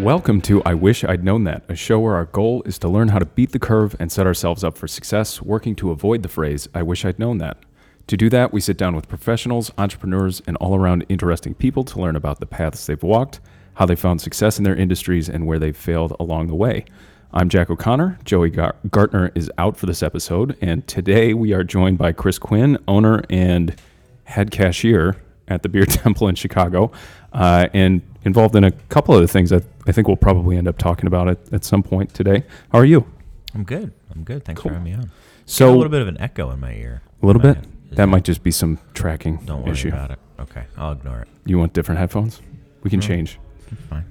[0.00, 3.08] Welcome to I Wish I'd Known That, a show where our goal is to learn
[3.08, 6.28] how to beat the curve and set ourselves up for success, working to avoid the
[6.28, 7.58] phrase, I wish I'd known that.
[8.06, 12.00] To do that, we sit down with professionals, entrepreneurs, and all around interesting people to
[12.00, 13.40] learn about the paths they've walked,
[13.74, 16.86] how they found success in their industries, and where they've failed along the way.
[17.34, 18.20] I'm Jack O'Connor.
[18.24, 22.78] Joey Gartner is out for this episode, and today we are joined by Chris Quinn,
[22.88, 23.76] owner and
[24.24, 26.90] head cashier at the Beer Temple in Chicago,
[27.34, 30.68] uh, and involved in a couple of the things that I think we'll probably end
[30.68, 32.44] up talking about at, at some point today.
[32.72, 33.06] How are you?
[33.54, 33.92] I'm good.
[34.14, 34.44] I'm good.
[34.44, 34.70] Thanks Cool.
[34.70, 35.10] for having me on.
[35.46, 37.02] So a little bit of an echo in my ear.
[37.22, 37.58] a little bit.
[37.96, 39.88] That might just be some tracking Don't worry issue.
[39.88, 40.18] about it.
[40.38, 41.28] Okay, I'll ignore it.
[41.44, 42.40] You want different headphones?
[42.84, 43.06] We can Mm.
[43.06, 43.38] change.
[43.72, 44.04] It's fine.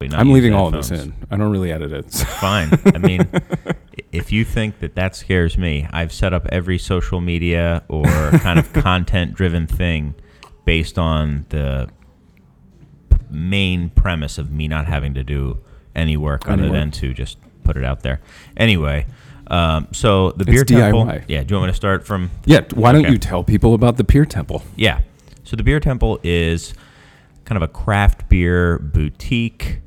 [0.00, 1.14] Can I'm leaving all of this in.
[1.30, 2.06] I don't really edit it.
[2.06, 2.70] It's fine.
[2.92, 3.28] I mean,
[4.12, 8.58] if you think that that scares me, I've set up every social media or kind
[8.58, 10.16] of content-driven thing
[10.64, 11.88] based on the
[13.32, 15.58] main premise of me not having to do
[15.94, 16.72] any work Any other work.
[16.72, 18.20] than to just put it out there.
[18.56, 19.06] Anyway,
[19.48, 21.04] um, so the beer temple.
[21.06, 21.24] DIY.
[21.28, 21.42] Yeah.
[21.44, 22.60] Do you want me to start from yeah.
[22.74, 23.12] Why don't Okay.
[23.12, 24.62] you tell people about the Beer Temple?
[24.76, 25.00] Yeah.
[25.44, 26.72] So the Beer Temple is
[27.44, 29.80] kind of a craft beer boutique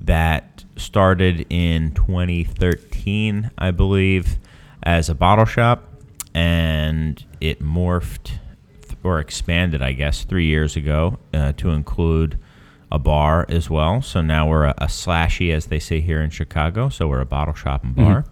[0.00, 4.38] that started in 2013, I believe,
[4.82, 5.88] as a bottle shop,
[6.34, 8.32] and it morphed
[9.02, 12.38] or expanded, I guess, three years ago uh, to include
[12.92, 14.02] a bar as well.
[14.02, 16.88] So now we're a, a slashy, as they say here in Chicago.
[16.88, 18.24] So we're a bottle shop and bar.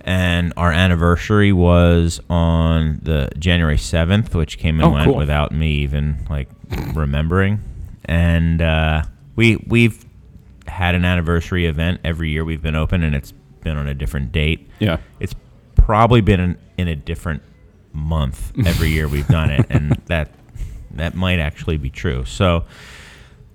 [0.00, 5.16] And our anniversary was on the January 7th, which came and Oh, went cool.
[5.16, 6.48] without me even like
[6.94, 7.60] remembering.
[8.04, 9.04] And uh,
[9.36, 10.04] we we've
[10.66, 14.30] had an anniversary event every year we've been open, and it's been on a different
[14.32, 14.68] date.
[14.78, 14.98] Yeah.
[15.20, 15.34] It's
[15.76, 17.42] probably been in, in a different
[17.94, 20.32] month every year we've done it, and that
[20.90, 22.26] that might actually be true.
[22.26, 22.64] So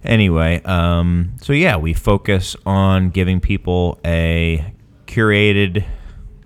[0.04, 4.74] anyway, um, so yeah, we focus on giving people a
[5.06, 5.84] curated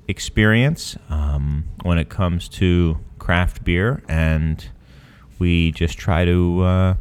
[0.07, 4.69] experience um, when it comes to craft beer, and
[5.39, 6.61] we just try to.
[6.61, 6.95] Uh,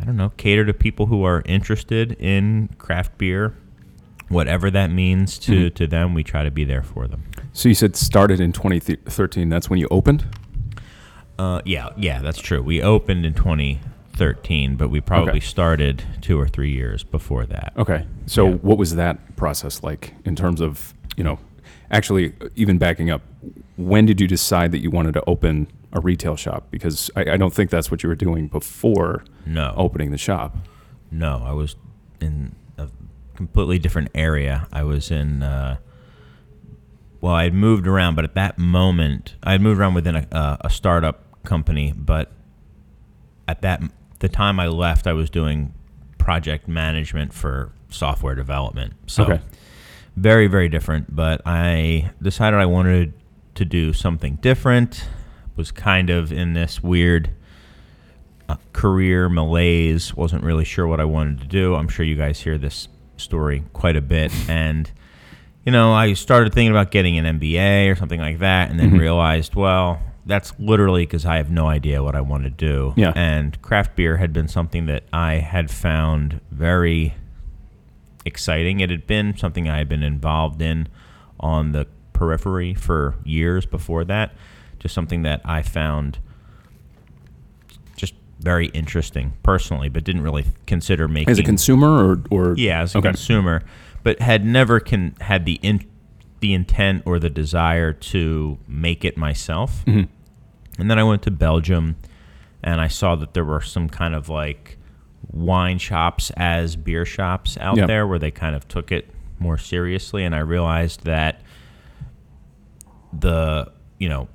[0.00, 3.54] I don't know, cater to people who are interested in craft beer,
[4.28, 5.74] whatever that means to, Mhm.
[5.76, 6.12] to them.
[6.12, 7.22] We try to be there for them.
[7.52, 9.48] So you said started in 2013.
[9.48, 10.24] That's when you opened.
[11.38, 12.60] Uh, yeah, yeah, that's true.
[12.62, 13.32] We opened in
[14.12, 15.40] 2013, but we probably Okay.
[15.40, 17.72] started two or three years before that.
[17.76, 18.04] Okay.
[18.26, 18.54] So Yeah.
[18.56, 21.38] what was that process like in terms of you know,
[21.90, 23.20] actually even backing up?
[23.76, 26.68] When did you decide that you wanted to open a retail shop?
[26.70, 30.56] Because I, I don't think that's what you were doing before No, opening the shop.
[31.10, 31.76] no, I was
[32.20, 32.88] in a
[33.34, 34.66] completely different area.
[34.72, 35.42] I was in.
[35.42, 35.76] Uh,
[37.20, 40.26] well, I had moved around, but at that moment, I had moved around within a,
[40.32, 41.92] uh, a startup company.
[41.94, 42.32] But
[43.46, 43.82] at that
[44.22, 45.74] the time I left, I was doing
[46.16, 48.94] project management for software development.
[49.06, 49.40] So Okay.
[50.16, 51.14] very very different.
[51.14, 53.12] But I decided I wanted
[53.56, 55.06] to do something different.
[55.56, 57.30] Was kind of in this weird
[58.48, 60.14] uh, career malaise.
[60.16, 61.74] wasn't really sure what I wanted to do.
[61.74, 64.90] I'm sure you guys hear this story quite a bit, and
[65.64, 68.90] you know, I started thinking about getting an MBA or something like that, and then
[68.92, 68.98] Mhm.
[68.98, 72.94] realized, well, that's literally because I have no idea what I want to do.
[72.96, 73.12] Yeah.
[73.16, 77.14] And craft beer had been something that I had found very
[78.24, 78.80] exciting.
[78.80, 80.88] It had been something I had been involved in
[81.40, 84.32] on the periphery for years before that.
[84.78, 86.18] Just something that I found
[87.96, 92.82] just very interesting personally, but didn't really consider making As a consumer or or yeah,
[92.82, 93.08] as a Okay.
[93.08, 93.62] consumer,
[94.02, 95.84] but had never can had the in,
[96.42, 99.82] the intent or the desire to make it myself.
[99.86, 100.08] Mhm.
[100.78, 101.96] And then I went to Belgium,
[102.62, 104.76] and I saw that there were some kind of like
[105.30, 109.08] wine shops as beer shops out there, where they kind of took it
[109.38, 110.24] more seriously.
[110.24, 111.40] And I realized that
[113.12, 114.28] the you know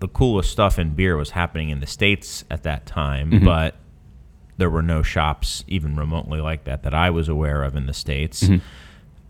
[0.00, 3.44] the coolest stuff in beer was happening in the states at that time, Mhm.
[3.44, 3.76] but
[4.56, 7.92] there were no shops even remotely like that that I was aware of in the
[7.94, 8.42] states.
[8.48, 8.60] Mhm.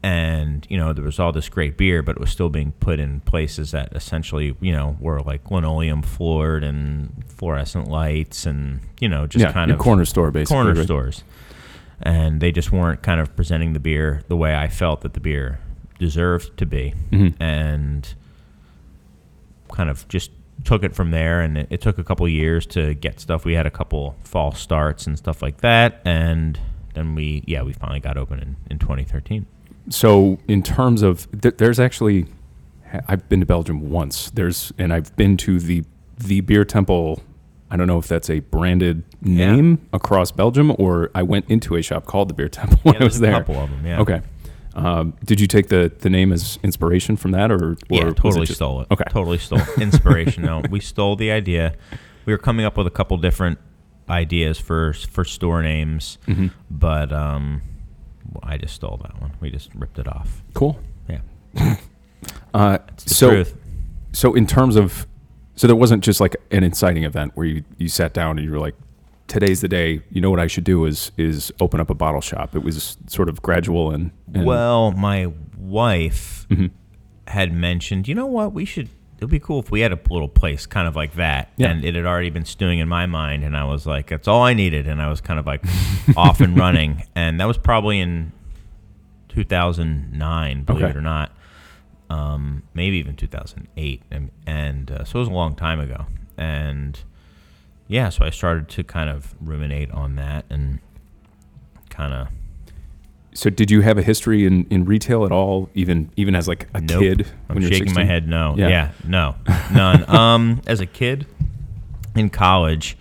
[0.05, 2.99] And you know there was all this great beer, but it was still being put
[2.99, 9.09] in places that essentially you know were like linoleum floored and fluorescent lights and you
[9.09, 10.57] know just yeah, kind of corner store basically.
[10.57, 10.85] corner right?
[10.85, 11.23] stores,
[12.01, 15.21] and they just weren't kind of presenting the beer the way I felt that the
[15.21, 15.61] beer
[16.01, 17.35] deserved to be, Mhm.
[17.39, 18.13] and
[19.71, 20.33] kind of just
[20.65, 21.41] took it from there.
[21.41, 23.45] And it, it took a couple years to get stuff.
[23.45, 26.59] We had a couple false starts and stuff like that, and
[26.95, 29.47] then we yeah we finally got open in, in 2013.
[29.91, 32.27] So in terms of th- there's actually
[33.09, 34.31] I've been to Belgium once.
[34.31, 35.85] There's and I've been to the
[36.19, 37.23] the beer temple
[37.71, 41.83] I don't know if that's a branded name across Belgium or I went into a
[41.83, 43.35] shop called the Beer Temple when Yeah, I was there.
[43.37, 43.87] a couple of them.
[43.87, 44.01] Yeah.
[44.01, 44.21] Okay.
[44.75, 48.43] Um, did you take the, the name as inspiration from that, or, or Yeah, totally
[48.43, 48.89] it just- stole it.
[48.91, 49.05] Okay.
[49.09, 50.45] Totally stole inspiration.
[50.45, 51.75] no, we stole the idea.
[52.27, 53.59] We were coming up with a couple different
[54.09, 56.49] ideas for for store names, Mm-hmm.
[56.71, 57.63] but um,
[58.43, 59.33] I just stole that one.
[59.41, 60.43] We just ripped it off.
[60.55, 60.79] Cool.
[61.09, 61.21] Yeah,
[62.55, 63.57] Uh, so truth.
[64.13, 65.07] so in terms of
[65.57, 68.51] so there wasn't just like an inciting event where you, you sat down and you
[68.53, 68.75] were like,
[69.29, 70.03] today's the day.
[70.11, 72.55] You know what I should do is is open up a bottle shop.
[72.55, 76.67] It was sort of gradual and, and Well, my wife Mm-hmm.
[77.29, 78.89] had mentioned, you know what, we should.
[79.23, 81.53] It'd be cool if we had a little place kind of like that.
[81.57, 81.71] Yeah.
[81.71, 84.43] And it had already been stewing in my mind, and I was like, that's all
[84.43, 84.89] I needed.
[84.89, 85.63] And I was kind of like
[86.17, 87.05] off and running.
[87.15, 88.33] And that was probably in
[89.29, 90.91] 2009, believe Okay.
[90.91, 91.33] it or not.
[92.11, 94.03] Um, maybe even 2008.
[94.11, 96.07] And, and uh, so it was a long time ago.
[96.37, 96.99] And
[97.89, 100.81] yeah, so I started to kind of ruminate on that and
[101.91, 102.29] kind of
[103.35, 106.69] So did you have a history in, in retail at all, even even as like
[106.75, 107.01] a Nope.
[107.01, 107.27] kid?
[107.49, 108.29] I'm when you were shaking my head.
[108.29, 108.55] No.
[108.57, 108.69] Yeah.
[108.69, 108.91] Yeah.
[109.07, 109.35] no,
[109.73, 110.09] none.
[110.15, 111.27] um, as a kid
[112.15, 112.97] in college,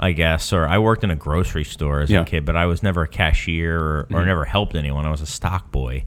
[0.00, 2.22] I guess, or I worked in a grocery store as Yeah.
[2.22, 5.06] a kid, but I was never a cashier or, or never helped anyone.
[5.06, 6.04] I was a stock boy.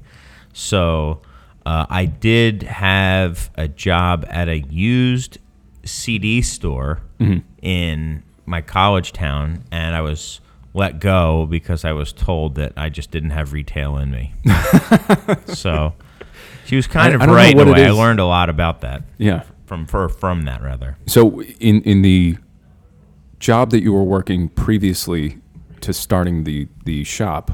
[0.53, 1.21] So
[1.65, 5.37] uh, I did have a job at a used
[5.85, 6.99] CD store
[7.61, 10.41] in my college town, and I was
[10.73, 14.33] let go because I was told that I just didn't have retail in me.
[15.47, 15.93] so
[16.65, 17.85] she was kind I- of I right in a way.
[17.85, 19.43] I learned a lot about that Yeah.
[19.65, 20.97] from for, from that rather.
[21.07, 22.37] So in in the
[23.39, 25.39] job that you were working previously
[25.81, 27.51] to starting the the shop,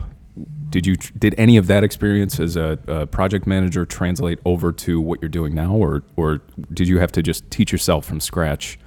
[0.69, 4.99] did you did any of that experience as a, a project manager translate over to
[5.01, 6.41] what you're doing now, or or
[6.73, 8.77] did you have to just teach yourself from scratch?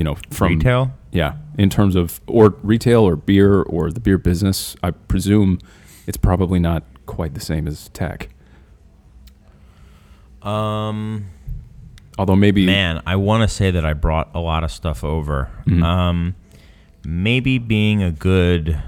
[0.00, 0.92] You know, from Retail?
[1.12, 5.58] Yeah, in terms of or retail or beer or the beer business, I presume
[6.06, 8.30] it's probably not quite the same as tech.
[10.40, 11.26] Um,
[12.18, 15.50] Although maybe man, I want to say that I brought a lot of stuff over.
[15.66, 15.82] Mm-hmm.
[15.82, 16.34] Um,
[17.04, 18.80] maybe being a good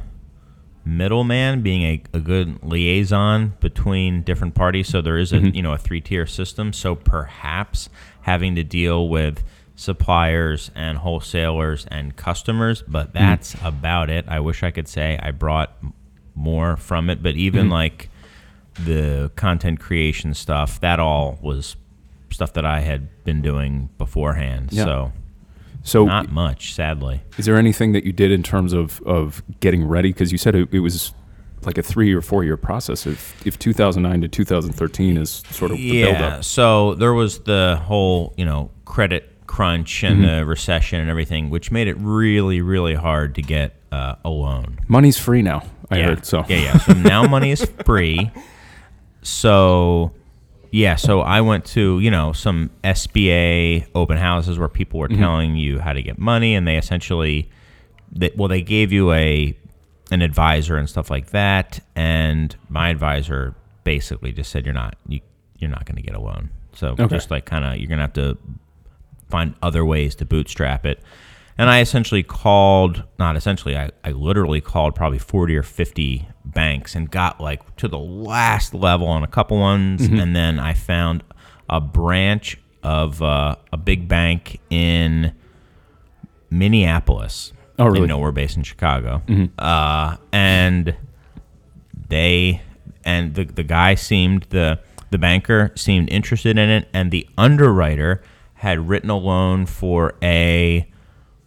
[0.86, 4.88] middleman, being a, a good liaison between different parties.
[4.88, 5.56] So there is a Mm-hmm.
[5.56, 6.72] you know a three tier system.
[6.72, 7.90] So perhaps
[8.22, 9.44] having to deal with
[9.82, 14.24] suppliers and wholesalers and customers, but that's about it.
[14.28, 15.76] I wish I could say I brought
[16.34, 17.72] more from it, but even Mm-hmm.
[17.72, 18.08] like
[18.84, 21.76] the content creation stuff, that all was
[22.30, 24.72] stuff that I had been doing beforehand.
[24.72, 24.84] Yeah.
[24.84, 25.12] So
[25.82, 27.22] so not much, sadly.
[27.38, 30.12] Is there anything that you did in terms of, of getting ready?
[30.12, 31.12] Because you said it, it was
[31.64, 33.06] like a three or four year process.
[33.06, 36.04] If if 2009 to 2013 is sort of the yeah.
[36.04, 36.44] buildup.
[36.44, 40.36] So there was the whole, you know, credit crunch and Mm-hmm.
[40.38, 44.78] the recession and everything, which made it really, really hard to get uh, a loan.
[44.88, 45.62] Money's free now.
[45.90, 46.04] I yeah.
[46.06, 46.44] heard so.
[46.48, 46.78] Yeah, yeah.
[46.78, 48.30] So now money is free.
[49.22, 50.12] So
[50.70, 55.12] yeah, so I went to, you know, some SBA open houses where people Mm-hmm.
[55.14, 57.50] were telling you how to get money and they essentially
[58.10, 59.54] they, well they gave you a
[60.10, 63.54] an advisor and stuff like that and my advisor
[63.84, 65.20] basically just said you're not you
[65.58, 66.50] you're not going to get a loan.
[66.74, 67.06] So Okay.
[67.08, 68.36] just like kind of you're going to have to
[69.32, 71.00] find other ways to bootstrap it.
[71.58, 76.94] And I essentially called, not essentially, I, I literally called probably 40 or 50 banks
[76.94, 80.06] and got like to the last level on a couple ones.
[80.06, 81.22] And then I found
[81.68, 85.32] a branch of uh, a big bank in
[86.50, 87.52] Minneapolis.
[87.78, 88.00] Oh, really?
[88.00, 89.22] You know, we're based in Chicago.
[89.58, 90.94] Uh, and
[92.08, 92.62] they
[93.04, 94.78] and the the guy seemed the
[95.10, 98.22] the banker seemed interested in it and the underwriter
[98.62, 100.88] had written a loan for a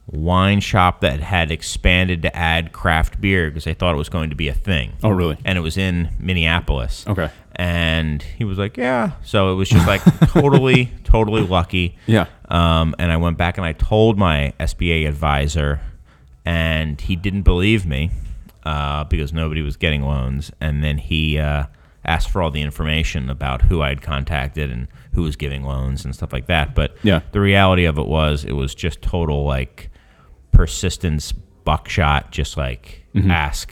[0.08, 4.32] wine shop that had expanded to add craft beer because they thought it was going
[4.32, 4.92] to be a thing.
[5.02, 5.38] Oh, really?
[5.46, 7.08] And it was in Minneapolis.
[7.08, 7.32] Okay.
[7.56, 11.98] And he was like, "Yeah." So it was just like totally totally lucky.
[12.06, 12.26] Yeah.
[12.50, 15.80] Um, and I went back and I told my SBA advisor,
[16.44, 18.12] and he didn't believe me
[18.66, 20.52] uh, because nobody was getting loans.
[20.60, 21.68] And then he uh,
[22.04, 26.14] asked for all the information about who I'd contacted and who was giving loans and
[26.14, 26.76] stuff like that.
[26.76, 27.22] But Yeah.
[27.32, 29.90] the reality of it was, it was just total like
[30.52, 32.32] persistence, buckshot.
[32.32, 33.32] Just like Mm-hmm.
[33.32, 33.72] ask.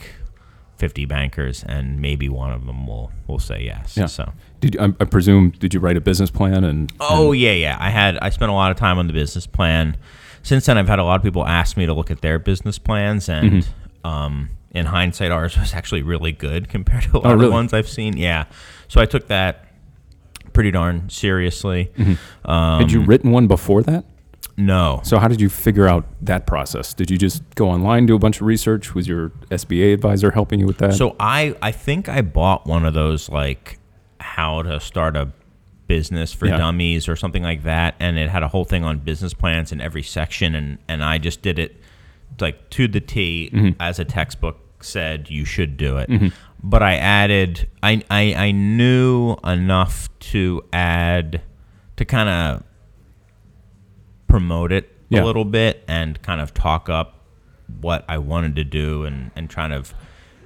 [0.78, 4.06] 50 bankers and maybe one of them will will say yes Yeah.
[4.06, 6.92] so Did I, I presume did you write a business plan and?
[6.98, 7.76] Oh yeah, yeah.
[7.78, 9.96] I had I spent a lot of time on the business plan.
[10.42, 12.78] Since then, I've had a lot of people ask me to look at their business
[12.78, 14.06] plans, and Mm-hmm.
[14.06, 17.46] um, in hindsight, ours was actually really good compared to a lot Oh, really?
[17.46, 18.16] the ones I've seen.
[18.16, 18.46] Yeah,
[18.88, 19.63] so I took that
[20.54, 21.90] pretty darn seriously.
[22.46, 24.06] Um, Had you written one before that?
[24.56, 25.00] No.
[25.04, 26.94] So how did you figure out that process?
[26.94, 28.94] Did you just go online, do a bunch of research?
[28.94, 30.94] Was your SBA advisor helping you with that?
[30.94, 33.78] So I I think I bought one of those like
[34.20, 35.32] how to start a
[35.88, 36.56] business for Yeah.
[36.56, 39.80] dummies or something like that, and it had a whole thing on business plans in
[39.80, 41.76] every section, and and I just did it
[42.40, 43.70] like to the T Mm-hmm.
[43.80, 46.10] as a textbook said you should do it.
[46.66, 51.42] But I added I I, I knew enough to add
[51.96, 52.62] to kind of
[54.26, 55.22] promote it Yeah.
[55.22, 57.20] a little bit and kind of talk up
[57.80, 59.88] what I wanted to do and, and trying to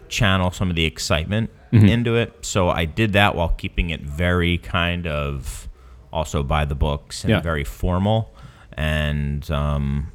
[0.08, 1.84] channel some of the excitement Mm-hmm.
[1.86, 2.46] into it.
[2.46, 5.68] So I did that while keeping it very kind of
[6.10, 7.40] also by the books and Yeah.
[7.42, 8.34] very formal.
[8.72, 10.10] And um,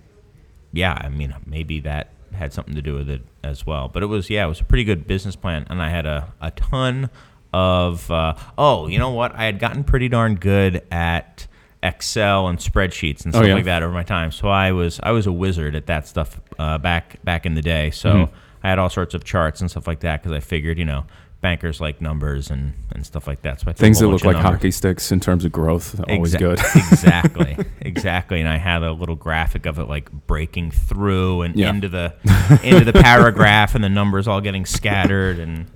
[0.72, 3.88] yeah, I mean, maybe that had something to do with it as well.
[3.88, 5.66] But it was, yeah, it was a pretty good business plan.
[5.70, 7.10] And I had a, a ton
[7.54, 9.36] of, uh, oh, you know what?
[9.36, 11.48] I had gotten pretty darn good at
[11.82, 13.54] Excel and spreadsheets and Oh, stuff yeah?
[13.56, 14.32] like that over my time.
[14.32, 17.62] So I was, I was a wizard at that stuff uh, back, back in the
[17.62, 17.92] day.
[17.92, 18.36] So Mm-hmm.
[18.66, 21.04] I had all sorts of charts and stuff like that because I figured, you know,
[21.44, 23.60] bankers like numbers and, and stuff like that.
[23.60, 24.52] So I Things that look like numbers.
[24.54, 26.60] hockey sticks in terms of growth, always Exa- good.
[26.76, 28.40] exactly, exactly.
[28.40, 31.70] And I had a little graphic of it like breaking through and Yeah.
[31.70, 32.14] into the
[32.64, 35.38] into the paragraph, and the numbers all getting scattered.
[35.38, 35.68] And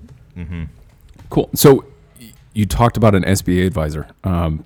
[1.30, 1.50] Cool.
[1.54, 1.86] So
[2.54, 4.08] you talked about an SBA advisor.
[4.24, 4.66] Um,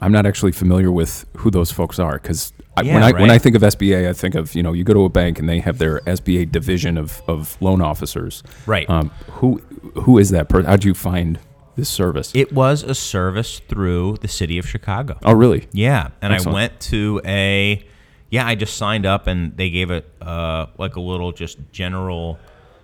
[0.00, 2.52] I'm not actually familiar with who those folks are because
[2.82, 3.30] Yeah, when I when.
[3.30, 5.48] I think of SBA, I think of you know you go to a bank and
[5.48, 8.42] they have their SBA division of, of loan officers.
[8.66, 8.88] Right.
[8.90, 9.62] Um, who
[9.94, 10.66] who is that person?
[10.66, 11.38] How'd you find
[11.76, 12.32] this service?
[12.34, 15.18] it was a service through the city of Chicago.
[15.24, 15.68] oh, really?
[15.72, 16.56] Yeah, and Excellent.
[16.56, 17.84] I went to a
[18.30, 18.46] yeah.
[18.46, 22.38] I just signed up, and they gave it uh, like a little just general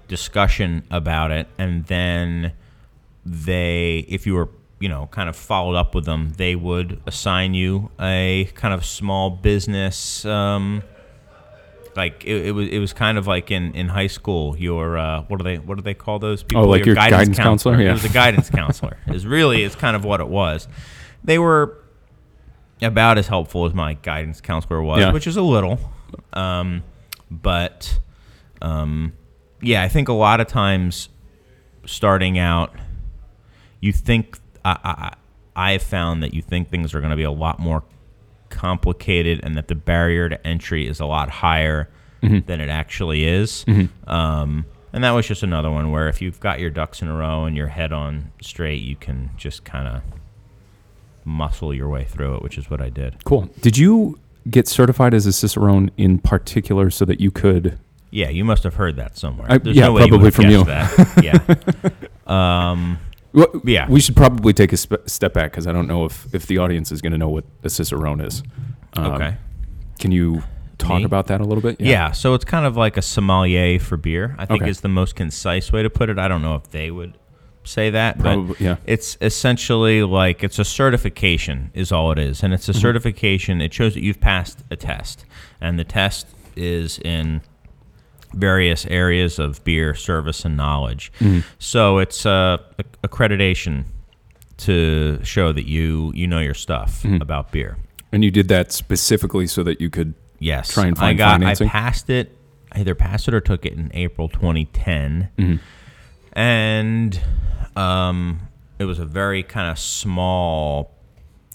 [0.09, 2.53] discussion about it, and then
[3.25, 4.49] they, if you were
[4.79, 8.85] you know kind of followed up with them, they would assign you a kind of
[8.85, 10.25] small business.
[10.25, 10.83] Um,
[11.97, 14.57] like it, it was, it was kind of like in, in high school.
[14.57, 16.65] Your uh, what do they what do they call those people?
[16.65, 17.81] Oh, like your guidance counselor?
[17.81, 17.91] Yeah.
[17.91, 18.97] It was a guidance counselor.
[19.09, 20.69] Is really is kind of what it was.
[21.25, 21.79] They were
[22.83, 25.13] about as helpful as my guidance counselor was, Yeah.
[25.13, 25.79] which is a little.
[26.33, 26.83] Um,
[27.31, 27.99] but
[28.63, 29.13] um,
[29.61, 31.09] yeah, I think a lot of times
[31.87, 32.75] starting out,
[33.81, 35.15] you think I, I,
[35.69, 37.83] I have found that you think things are going to be a lot more
[38.57, 41.89] complicated and that the barrier to entry is a lot higher
[42.23, 43.65] than it actually is.
[44.09, 47.15] Um, and that was just another one where if you've got your ducks in a
[47.15, 50.03] row and your head on straight, you can just kind of
[51.25, 53.23] muscle your way through it, which is what I did.
[53.25, 53.49] Cool.
[53.61, 54.19] Did you
[54.51, 57.79] get certified as a cicerone in particular so that you could?
[58.11, 59.47] Yeah, you must have heard that somewhere.
[59.51, 60.65] I- There's yeah, no way probably would from you.
[60.65, 61.93] That.
[62.27, 62.71] yeah.
[62.71, 62.99] Um,
[63.37, 63.87] Well, Yeah.
[63.89, 66.59] We should probably take a spe- step back because I don't know if if the
[66.59, 68.43] audience is going to know what a cicerone is.
[68.95, 69.37] Um, okay.
[70.01, 70.43] Can you
[70.79, 71.05] talk Me?
[71.05, 71.81] about that a little bit?
[71.81, 72.11] Yeah.
[72.13, 74.35] so it's kind of like a sommelier for beer.
[74.39, 74.71] I think Okay.
[74.71, 76.19] is the most concise way to put it.
[76.19, 77.17] I don't know if they would
[77.65, 78.77] say that, Probably, but yeah.
[78.87, 82.81] it's essentially like it's a certification is all it is, and it's a Mm-hmm.
[82.81, 83.61] certification.
[83.61, 85.25] It shows that you've passed a test,
[85.61, 86.27] and the test
[86.57, 87.43] is in
[88.37, 91.11] various areas of beer service and knowledge.
[91.21, 91.41] Mm-hmm.
[91.59, 92.59] So it's uh,
[93.03, 93.85] accreditation
[94.59, 97.21] to show that you you know your stuff Mm-hmm.
[97.23, 97.77] about beer.
[98.13, 100.15] And you did that specifically so that you could.
[100.39, 100.73] Yes.
[100.75, 101.67] try and I find got financing?
[101.69, 102.37] I passed it.
[102.73, 105.31] I either passed it or took it in April 2010.
[105.39, 105.57] Mm-hmm.
[106.33, 107.21] And
[107.75, 108.41] um,
[108.79, 110.93] it was a very kind of small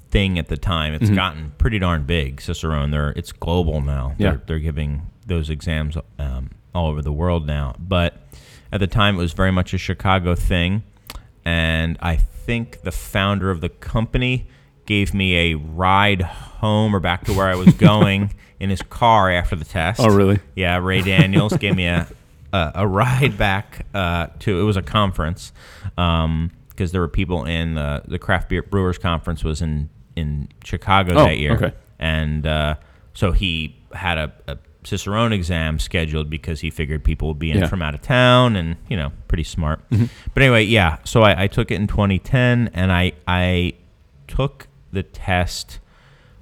[0.10, 0.94] thing at the time.
[0.94, 1.04] Mm-hmm.
[1.04, 2.90] It's gotten pretty darn big, Cicerone.
[2.92, 4.16] They're it's global now.
[4.18, 4.32] Yeah.
[4.32, 7.76] They're, they're giving those exams um, all over the world now.
[7.80, 8.16] But
[8.72, 10.84] at the time, it was very much a Chicago thing.
[11.44, 14.48] And I think the founder of the company
[14.86, 19.32] gave me a ride home or back to where I was going in his car
[19.32, 20.00] after the test.
[20.00, 20.40] Oh, really?
[20.56, 22.08] Yeah, Ray Daniels gave me a
[22.54, 25.54] a, a ride back uh, to it was a conference
[25.96, 31.14] because there were people in the the craft beer brewers conference was in in Chicago
[31.16, 31.72] Oh, that year, okay.
[31.98, 32.76] and uh,
[33.14, 37.60] so he had a, a Cicerone exam scheduled because he figured people would be in
[37.60, 37.68] Yeah.
[37.68, 39.88] from out of town and you know pretty smart.
[39.92, 40.06] Mm-hmm.
[40.34, 40.98] But anyway, yeah.
[41.04, 43.74] So I, I took it in 2010, and I I
[44.28, 45.80] took the test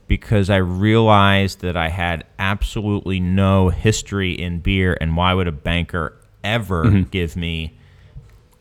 [0.08, 5.52] because I realized that I had absolutely no history in beer, and why would a
[5.52, 7.10] banker ever Mm-hmm.
[7.10, 7.78] give me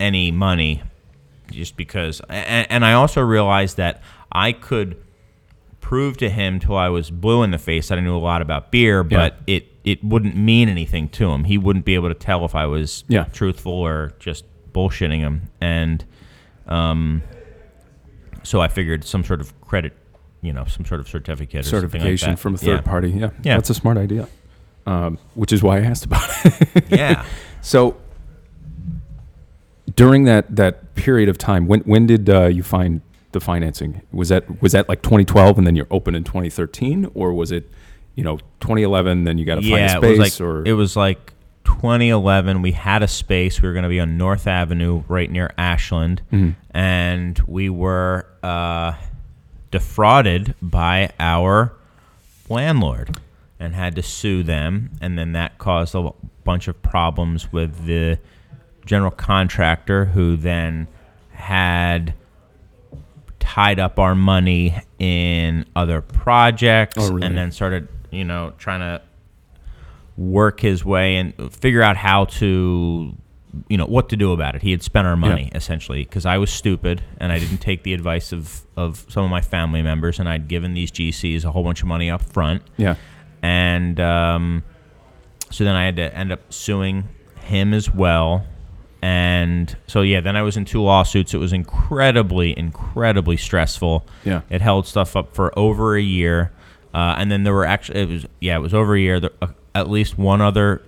[0.01, 0.83] any money?
[1.51, 5.03] Just because, and, and I also realized that I could
[5.89, 8.43] prove to him till I was blue in the face that I knew a lot
[8.43, 11.45] about beer, but it it wouldn't mean anything to him.
[11.45, 13.25] He wouldn't be able to tell if I was Yeah.
[13.33, 16.05] truthful or just bullshitting him, and
[16.67, 17.23] um,
[18.43, 19.95] so I figured some sort of credit
[20.43, 22.39] you know some sort of certificate like certification that.
[22.39, 22.81] from a third yeah.
[22.83, 23.11] party.
[23.13, 23.55] Yeah, Yeah.
[23.57, 24.29] that's a smart idea.
[24.87, 26.85] Um, which is why I asked about it.
[26.91, 27.25] yeah.
[27.63, 27.97] So
[29.97, 33.01] during that that period of time, when when did uh, you find
[33.33, 34.03] the financing?
[34.13, 37.71] Was that was that like 2012 and then you're open in 2013, or was it
[38.15, 40.65] you know 2011 then you got to find a yeah, space it was like or
[40.67, 41.33] it was like
[41.65, 42.63] 2011.
[42.63, 43.61] We had a space.
[43.61, 46.55] We were going to be on North Avenue, right near Ashland, Mhm.
[46.71, 48.95] and we were uh,
[49.71, 51.73] defrauded by our
[52.49, 53.19] landlord
[53.61, 54.91] and had to sue them.
[55.01, 56.11] And then that caused a
[56.45, 58.19] bunch of problems with the
[58.87, 60.87] general contractor, who then
[61.33, 62.15] had
[63.49, 67.27] tied up our money in other projects Oh, really?
[67.27, 69.01] and then started, you know, trying to
[70.19, 73.15] work his way and figure out how to
[73.69, 76.37] you know what to do about it he had spent our money essentially because i
[76.37, 80.19] was stupid and i didn't take the advice of of some of my family members
[80.19, 82.95] and i'd given these gcs a whole bunch of money up front yeah
[83.43, 84.65] and um,
[85.51, 87.09] so then I had to end up suing
[87.43, 88.45] him as well.
[89.03, 91.33] And so yeah, then I was in two lawsuits.
[91.35, 94.05] It was incredibly, incredibly stressful.
[94.25, 94.41] Yeah.
[94.51, 96.51] it held stuff up for over a year,
[96.93, 99.21] uh, and then there were actually it was yeah, it was over a year.
[99.21, 100.83] There, uh, at least one other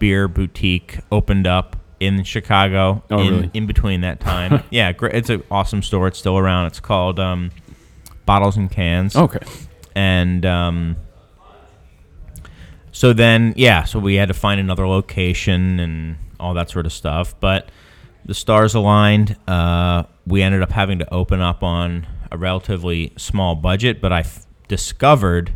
[0.00, 3.50] beer boutique opened up in Chicago Oh, in, really?
[3.54, 4.64] in between that time.
[4.70, 5.14] yeah, great.
[5.14, 6.08] It's an awesome store.
[6.08, 6.66] It's still around.
[6.66, 7.52] It's called um,
[8.26, 9.40] Bottles and Cans okay
[9.94, 10.96] and um,
[12.92, 16.92] so then yeah so we had to find another location and all that sort of
[16.92, 17.70] stuff but
[18.24, 23.54] the stars aligned uh, we ended up having to open up on a relatively small
[23.54, 25.52] budget but i f- discovered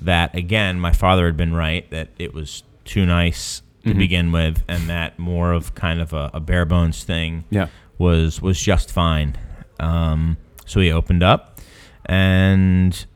[0.00, 3.98] that again my father had been right that it was too nice to Mhm.
[3.98, 7.68] begin with and that more of kind of a, a bare bones thing yeah
[7.98, 9.36] was was just fine.
[9.80, 11.58] Um, so we opened up
[12.06, 13.06] and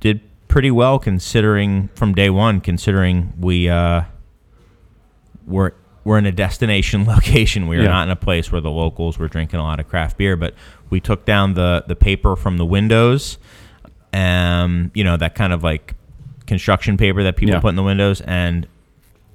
[0.00, 2.60] did pretty well considering from day one.
[2.60, 4.02] Considering we uh,
[5.46, 7.68] were we're in a destination location.
[7.68, 7.88] We were Yeah.
[7.90, 10.36] not in a place where the locals were drinking a lot of craft beer.
[10.36, 10.54] But
[10.90, 13.38] we took down the the paper from the windows.
[14.12, 15.94] and you know that kind of like
[16.46, 17.60] construction paper that people Yeah.
[17.60, 18.66] put in the windows, and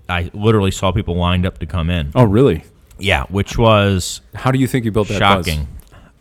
[0.09, 2.11] I literally saw people lined up to come in.
[2.15, 2.63] oh really
[2.99, 5.67] Yeah, which was how do you think you built that shocking.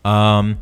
[0.05, 0.59] Um,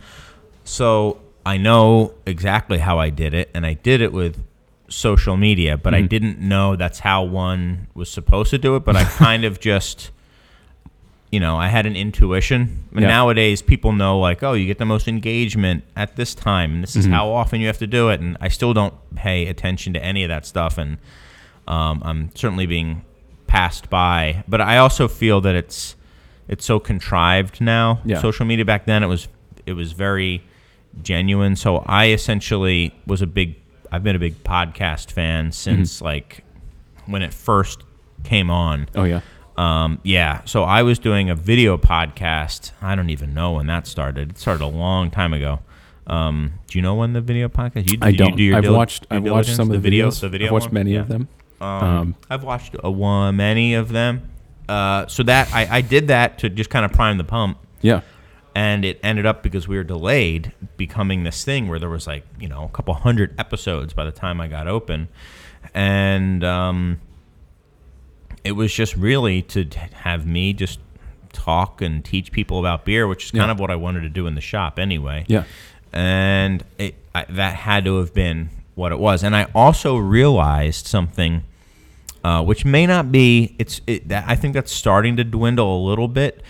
[0.64, 4.42] so I know exactly how I did it, and I did it with
[4.88, 6.08] social media, but I Mhm.
[6.08, 8.84] didn't know that's how one was supposed to do it.
[8.84, 10.10] But I kind of just,
[11.32, 12.84] you know, I had an intuition.
[12.92, 13.08] And Yeah.
[13.08, 16.96] Nowadays, people know like, oh, you get the most engagement at this time, and this
[16.96, 17.10] is Mhm.
[17.12, 18.20] how often you have to do it.
[18.20, 20.98] And I still don't pay attention to any of that stuff, and
[21.66, 23.02] um, I'm certainly being
[23.46, 24.44] passed by.
[24.46, 25.96] But I also feel that it's
[26.46, 28.00] it's so contrived now.
[28.04, 28.20] Yeah.
[28.20, 29.28] Social media back then it was
[29.64, 30.42] it was very
[31.02, 31.56] genuine.
[31.56, 33.54] So I essentially was a big
[33.94, 36.42] I've been a big podcast fan since like
[37.06, 37.84] when it first
[38.24, 38.88] came on.
[38.96, 39.20] oh yeah
[39.56, 42.72] Um, yeah, so I was doing a video podcast.
[42.82, 44.30] I don't even know when that started.
[44.32, 45.60] It started a long time ago.
[46.08, 47.88] Um, do you know when the video podcast?
[47.90, 48.36] You, I you don't.
[48.36, 49.06] do your I've dil- watched.
[49.10, 50.08] I've watched some of the, video.
[50.08, 50.20] videos.
[50.20, 50.46] The video.
[50.48, 50.74] I've watched one?
[50.74, 51.00] many Yeah.
[51.00, 51.28] of them.
[51.60, 54.28] Um, Um, I've watched a, one, many of them.
[54.68, 58.00] Uh, so that I, I did that to just kind of prime the pump, Yeah.
[58.54, 62.24] And it ended up because we were delayed becoming this thing where there was like
[62.38, 65.08] you know a couple hundred episodes by the time I got open,
[65.74, 67.00] and um,
[68.44, 69.64] it was just really to
[70.02, 70.78] have me just
[71.32, 73.50] talk and teach people about beer, which is kind Yeah.
[73.52, 75.44] of what I wanted to do in the shop anyway Yeah.
[75.92, 79.22] and it I, that had to have been what it was.
[79.22, 81.44] And I also realized something,
[82.24, 83.54] uh, which may not be.
[83.58, 83.80] It's.
[83.86, 86.42] It, that, I think that's starting to dwindle a little bit,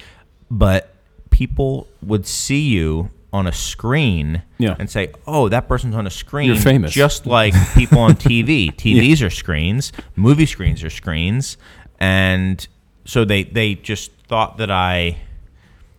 [0.51, 0.94] but
[1.35, 4.77] people would see you on a screen Yeah.
[4.79, 6.93] and say, "Oh, that person's on a screen." You're famous.
[6.93, 8.73] just like people on TV.
[8.83, 11.57] TVs are screens, movie screens are screens,
[11.99, 12.67] and
[13.05, 15.17] so they they just thought that I.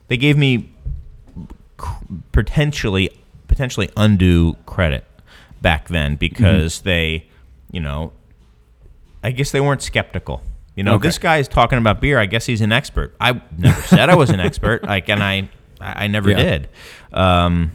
[0.08, 0.70] They gave me
[2.32, 3.10] potentially
[3.48, 5.04] potentially undue credit
[5.62, 6.86] back then because Mm-hmm.
[6.90, 7.26] they,
[7.72, 8.14] you know,
[9.24, 10.42] I guess they weren't skeptical.
[10.76, 11.08] You know, Okay.
[11.08, 12.20] this guy's talking about beer.
[12.20, 13.16] I guess he's an expert.
[13.20, 14.84] I never said I was an expert.
[14.88, 16.38] Like, and I, I never Yeah.
[16.38, 16.70] did.
[17.14, 17.72] Um,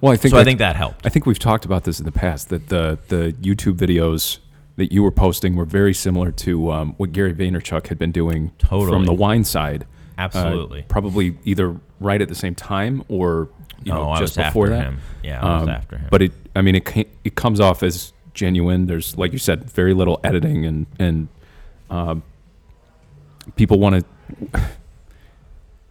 [0.00, 0.30] Well, I think.
[0.30, 1.04] so I that- think that helped.
[1.04, 4.38] I think we've talked about this in the past that the the YouTube videos
[4.76, 8.52] that you were posting were very similar to um, what Gary Vaynerchuk had been doing
[8.58, 8.92] Totally.
[8.92, 9.82] from the wine side.
[10.16, 10.82] uh, Absolutely.
[10.88, 13.48] probably either right at the same time or
[13.82, 14.84] you know no, I just before that.
[14.84, 14.98] him.
[15.24, 16.06] Yeah, I was Um, after him.
[16.12, 18.86] But it, I mean, it it comes off as genuine.
[18.86, 21.26] There's, like you said, very little editing, and and
[21.90, 22.22] um,
[23.56, 24.60] people want to.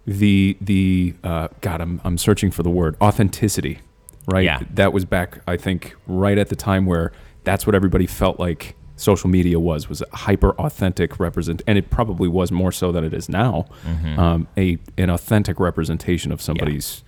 [0.05, 3.81] The the uh, God, I'm I'm searching for the word authenticity
[4.27, 4.43] right?
[4.43, 4.59] Yeah.
[4.73, 7.11] That was back, I think, right at the time where
[7.43, 11.89] that's what everybody felt like social media was was a hyper authentic represent, and it
[11.89, 13.65] probably was more so than it is now.
[13.83, 14.19] Mm-hmm.
[14.19, 17.03] Um, a an authentic representation of somebody's,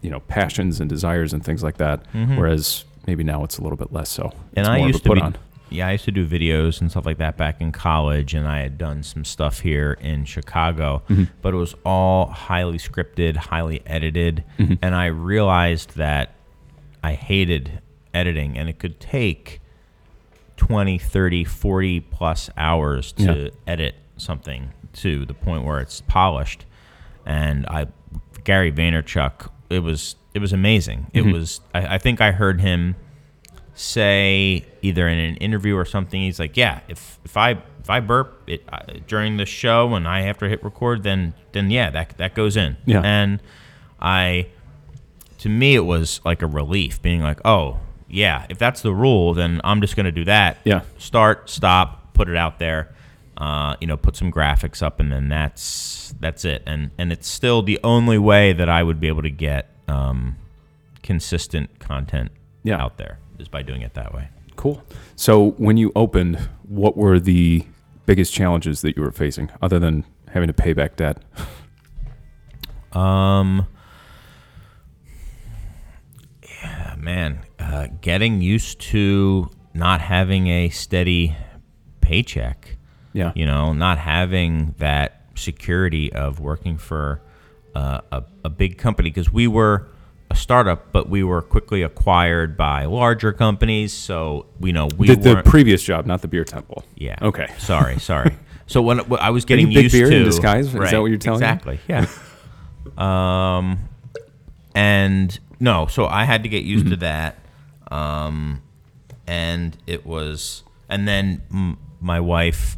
[0.00, 2.04] you know, passions and desires and things like that.
[2.38, 4.24] Whereas maybe now it's a little bit less so.
[4.24, 4.38] Mm-hmm.
[4.56, 5.36] And I used to put be, on.
[5.70, 8.60] Yeah, I used to do videos and stuff like that back in college, and I
[8.60, 11.24] had done some stuff here in Chicago, Mm-hmm.
[11.42, 14.74] but it was all highly scripted, highly edited, Mm-hmm.
[14.82, 16.34] and I realized that
[17.02, 17.80] I hated
[18.14, 19.60] editing, and it could take
[20.56, 23.48] 20, 30, 40 plus hours to Yeah.
[23.66, 26.64] edit something to the point where it's polished.
[27.24, 27.86] And I,
[28.44, 31.06] Gary Vaynerchuk, it was it was amazing.
[31.12, 32.96] It was I, I think I heard him
[33.78, 36.20] say either in an interview or something.
[36.20, 40.06] He's like, yeah, if if I if I burp it uh, during the show and
[40.06, 42.76] I have to hit record, then then yeah, that that goes in.
[42.86, 43.02] Yeah.
[43.04, 43.40] and
[44.00, 44.48] I
[45.38, 49.34] to me it was like a relief being like oh yeah if that's the rule
[49.34, 50.80] then i'm just going to do that Yeah.
[50.96, 52.92] start stop put it out there
[53.36, 57.28] uh, you know put some graphics up and then that's that's it and and it's
[57.28, 60.34] still the only way that i would be able to get um,
[61.04, 62.32] consistent content
[62.64, 62.82] Yeah.
[62.82, 64.82] out there is by doing it that way Cool.
[65.14, 67.64] So when you opened, what were the
[68.06, 71.22] biggest challenges that you were facing, other than having to pay back debt?
[72.90, 73.68] Um,
[76.42, 81.36] yeah, man, uh, getting used to not having a steady
[82.00, 82.78] paycheck.
[83.12, 83.30] Yeah.
[83.36, 87.20] You know, not having that security of working for
[87.76, 89.86] uh, a, a big company because we were
[90.30, 93.92] a startup, but we were quickly acquired by larger companies.
[93.92, 96.84] So we know we the, the previous job, not the beer temple.
[96.96, 97.16] Yeah.
[97.22, 97.48] Okay.
[97.58, 98.36] Sorry, sorry.
[98.70, 100.66] So when, when I was getting you big used beer to in disguise?
[100.66, 101.46] Is that what you're telling me?
[101.46, 101.80] Exactly.
[101.88, 102.04] Yeah.
[102.98, 103.78] um,
[104.74, 106.90] and no, so I had to get used Mm-hmm.
[106.90, 107.38] to that.
[107.90, 108.60] Um,
[109.26, 112.76] and it was, and then m- my wife,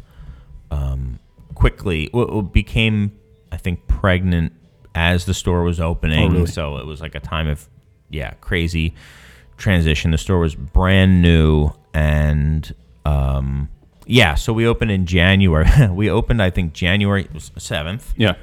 [0.71, 1.19] um,
[1.55, 3.11] quickly w- w- became,
[3.51, 4.53] I think, pregnant
[4.95, 6.29] as the store was opening.
[6.31, 6.45] Oh, really?
[6.47, 7.67] So it was like a time of,
[8.09, 8.93] yeah, crazy
[9.57, 10.11] transition.
[10.11, 12.73] The store was brand new and,
[13.05, 13.69] um,
[14.05, 15.67] yeah, so we opened in January.
[15.89, 17.27] we opened, I think, January
[17.57, 18.13] seventh.
[18.17, 18.35] Yeah.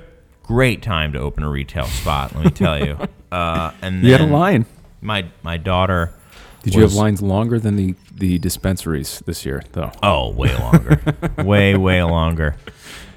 [0.43, 2.99] Great time to open a retail spot, let me tell you.
[3.31, 4.65] Uh, and You had a line.
[5.03, 6.15] My my daughter.
[6.63, 9.93] Did you have lines longer than the, the dispensaries this year, though?
[10.03, 10.99] Oh, way longer,
[11.45, 12.57] way way longer.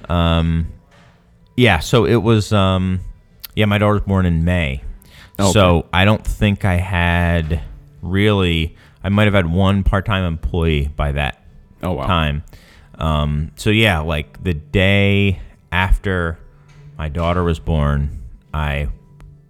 [0.10, 0.68] Um,
[1.56, 1.80] yeah.
[1.80, 2.52] So it was.
[2.52, 3.00] Um,
[3.56, 4.82] yeah, my daughter was born in May,
[5.40, 5.52] Okay.
[5.52, 7.62] so I don't think I had
[8.02, 8.76] really.
[9.04, 11.44] I might have had one part-time employee by that
[11.82, 12.06] Oh, wow.
[12.06, 12.44] time.
[12.96, 15.40] Um, so yeah, like the day
[15.72, 16.38] after
[17.00, 18.22] my daughter was born,
[18.54, 18.90] I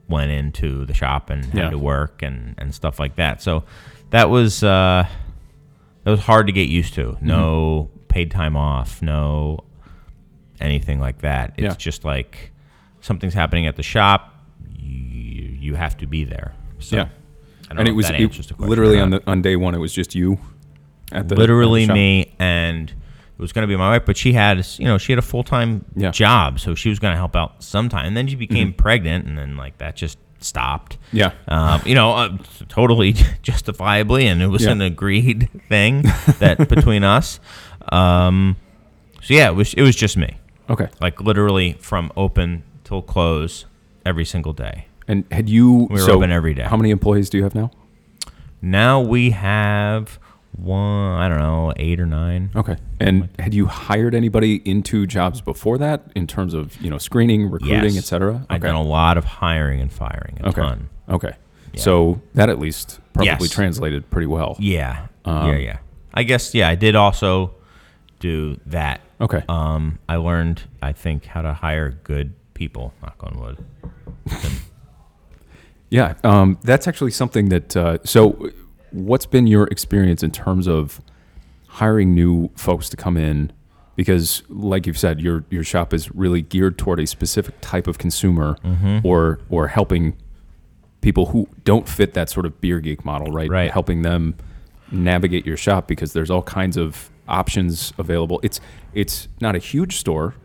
[0.07, 1.69] went into the shop and had Yeah.
[1.71, 3.41] to work and, and stuff like that.
[3.41, 3.65] So
[4.11, 5.05] that was uh,
[6.05, 7.17] that was hard to get used to.
[7.21, 8.03] No Mm-hmm.
[8.07, 9.59] paid time off, no
[10.61, 11.51] anything like that.
[11.57, 11.75] It's Yeah.
[11.75, 12.50] just like
[13.01, 14.33] something's happening at the shop,
[14.77, 16.53] you, you have to be there.
[16.79, 17.01] So Yeah.
[17.69, 19.75] I don't And know it was it- literally on the on day one.
[19.75, 20.39] It was just you.
[21.11, 24.15] At the literally at the me and it was going to be my wife but
[24.17, 26.07] she had you know she had a full-time Yeah.
[26.09, 26.13] Mm-hmm.
[26.13, 29.37] job so she was going to help out sometime and then she became pregnant and
[29.37, 31.31] then like that just stopped Yeah.
[31.49, 32.37] um, you know uh,
[32.69, 34.71] totally justifiably and it was Yeah.
[34.71, 36.03] an agreed thing
[36.39, 37.39] that between us
[37.91, 38.55] um,
[39.21, 40.37] so yeah it was it was just me
[40.69, 40.87] Okay.
[41.01, 43.65] like literally from open till close
[44.05, 45.87] every single day And had you?
[45.89, 46.63] We were so open every day.
[46.63, 47.71] How many employees do you have now?
[48.61, 50.19] now we have
[50.55, 52.75] one i don't know eight or nine Okay.
[52.99, 57.49] And had you hired anybody into jobs before that in terms of you know screening,
[57.49, 57.97] recruiting, Yes.
[57.97, 58.45] et cetera?
[58.49, 60.61] I've done a lot of hiring and firing, a Okay.
[60.61, 60.89] ton.
[61.09, 61.33] Okay.
[61.73, 61.81] Yeah.
[61.81, 63.49] So that at least probably Yes.
[63.49, 64.55] translated pretty well.
[64.59, 65.77] Yeah, Um, yeah, yeah.
[66.13, 67.55] I guess yeah, I did also
[68.19, 68.99] do that.
[69.21, 69.43] Okay.
[69.49, 72.93] Um, I learned, I think, how to hire good people.
[73.01, 73.65] Knock on wood.
[75.89, 77.75] Yeah, um, that's actually something that.
[77.75, 78.49] Uh, so,
[78.91, 81.01] what's been your experience in terms of
[81.67, 83.51] hiring new folks to come in?
[83.97, 87.97] Because, like you've said, your your shop is really geared toward a specific type of
[87.97, 89.05] consumer, Mm-hmm.
[89.05, 90.15] or or helping
[91.01, 93.49] people who don't fit that sort of beer geek model, right?
[93.49, 93.69] Right.
[93.69, 94.35] Helping them
[94.91, 98.39] navigate your shop because there's all kinds of options available.
[98.43, 98.61] It's
[98.93, 100.35] it's not a huge store,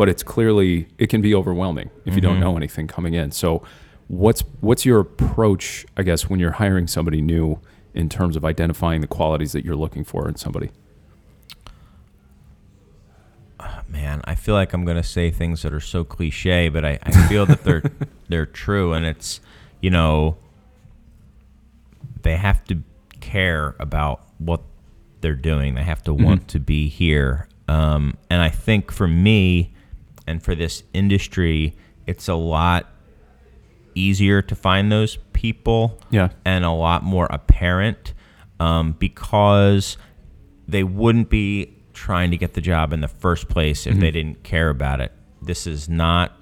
[0.00, 2.40] but it's clearly it can be overwhelming if you don't Mm-hmm.
[2.40, 3.30] know anything coming in.
[3.32, 3.62] So
[4.08, 7.60] what's what's your approach, I guess, when you're hiring somebody new
[7.92, 10.70] in terms of identifying the qualities that you're looking for in somebody?
[13.88, 17.10] Man, I feel like I'm gonna say things that are so cliche, but I, I
[17.28, 17.82] feel that they're
[18.30, 19.40] they're true, and it's
[19.82, 20.38] you know
[22.22, 22.82] they have to
[23.20, 24.62] care about what
[25.20, 25.74] they're doing.
[25.74, 27.48] They have to want to be here.
[27.68, 29.74] Um, and I think for me
[30.30, 31.74] and for this industry,
[32.06, 32.86] it's a lot
[33.94, 36.28] easier to find those people Yeah.
[36.44, 38.14] and a lot more apparent
[38.60, 39.96] um, because
[40.68, 44.42] they wouldn't be trying to get the job in the first place if they didn't
[44.44, 45.12] care about it.
[45.42, 46.32] This is not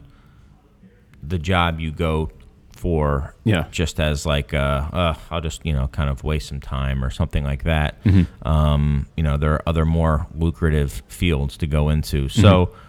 [1.23, 2.31] the job you go
[2.73, 3.65] for Yeah.
[3.73, 7.11] just as like uh, uh, I'll just you know kind of waste some time or
[7.11, 8.03] something like that.
[8.05, 8.47] Mm-hmm.
[8.49, 12.29] Um, you know there are other more lucrative fields to go into.
[12.29, 12.88] So Mm-hmm.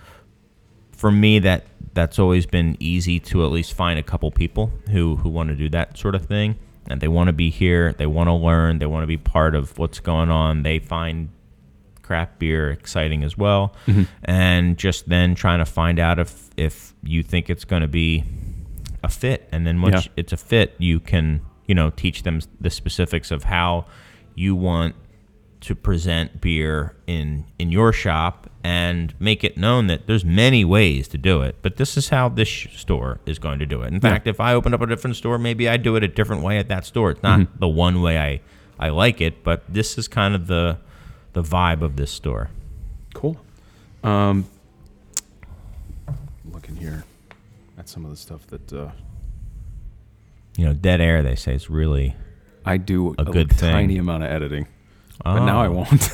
[1.00, 5.16] For me that that's always been easy to at least find a couple people who
[5.16, 6.58] who want to do that sort of thing.
[6.90, 9.56] And they want to be here they want to learn they want to be part
[9.56, 10.64] of what's going on.
[10.64, 11.30] They find
[12.02, 13.74] craft beer exciting as well.
[13.88, 14.04] Mm-hmm.
[14.26, 18.24] And just then trying to find out if if you think it's going to be
[19.04, 19.48] a fit.
[19.54, 20.12] And then once Yeah.
[20.18, 23.86] it's a fit you can you know teach them the specifics of how
[24.36, 24.96] you want
[25.62, 31.08] to present beer in in your shop and make it known that there's many ways
[31.08, 33.92] to do it but this is how this sh- store is going to do it.
[33.94, 36.44] In fact if i opened up a different store maybe i'd do it a different
[36.44, 37.12] way at that store.
[37.12, 38.40] It's not the one way i
[38.80, 40.78] i like it but this is kind of the
[41.34, 42.50] the vibe of this store.
[43.14, 43.38] Cool.
[44.04, 44.46] Um,
[46.52, 47.04] looking here
[47.78, 48.90] at some of the stuff that uh,
[50.58, 52.16] you know dead air they say it's really
[52.66, 53.72] I do A good thing.
[53.72, 54.68] tiny amount of editing,
[55.24, 55.72] but now I Oh.
[55.72, 56.10] won't.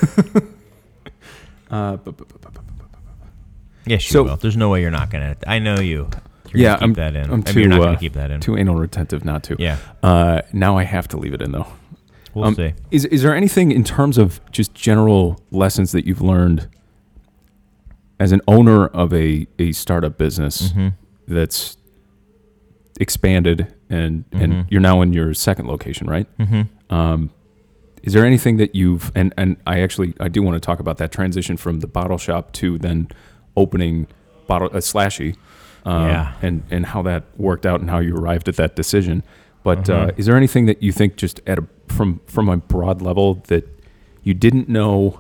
[1.72, 2.86] uh, bu- bu- bu- bu- bu- bu- bu-
[3.86, 6.10] yes you So- will there's no way you're not gonna i know you
[6.52, 8.14] you're yeah, gonna keep I'm, that in I'm Maybe too, you're not uh, gonna keep
[8.14, 9.56] that in too anal retentive not to.
[9.60, 11.68] yeah Uh, now I have to leave it in though.
[12.34, 16.22] we'll Um, see Is is there anything in terms of just general lessons that you've
[16.22, 16.68] learned
[18.20, 20.94] as an owner of a, a startup business Mhm.
[21.28, 21.76] that's
[23.00, 24.66] expanded and and Mhm.
[24.70, 26.28] you're now in your second location, right?
[26.40, 26.68] Mhm.
[26.90, 27.30] Um,
[28.06, 30.98] is there anything that you've and and I actually I do want to talk about
[31.00, 33.10] that transition from the bottle shop to then
[33.58, 34.08] opening
[34.48, 35.36] bottle uh, slashy,
[35.86, 36.34] um, Yeah.
[36.42, 39.24] and and how that worked out and how you arrived at that decision.
[39.64, 40.20] But uh, Mhm.
[40.20, 43.68] is there anything that you think just at a from from a broad level that
[44.24, 45.20] you didn't know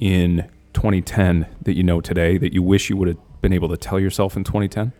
[0.00, 3.76] in 2010 that you know today that you wish you would have been able to
[3.76, 4.92] tell yourself in 2010?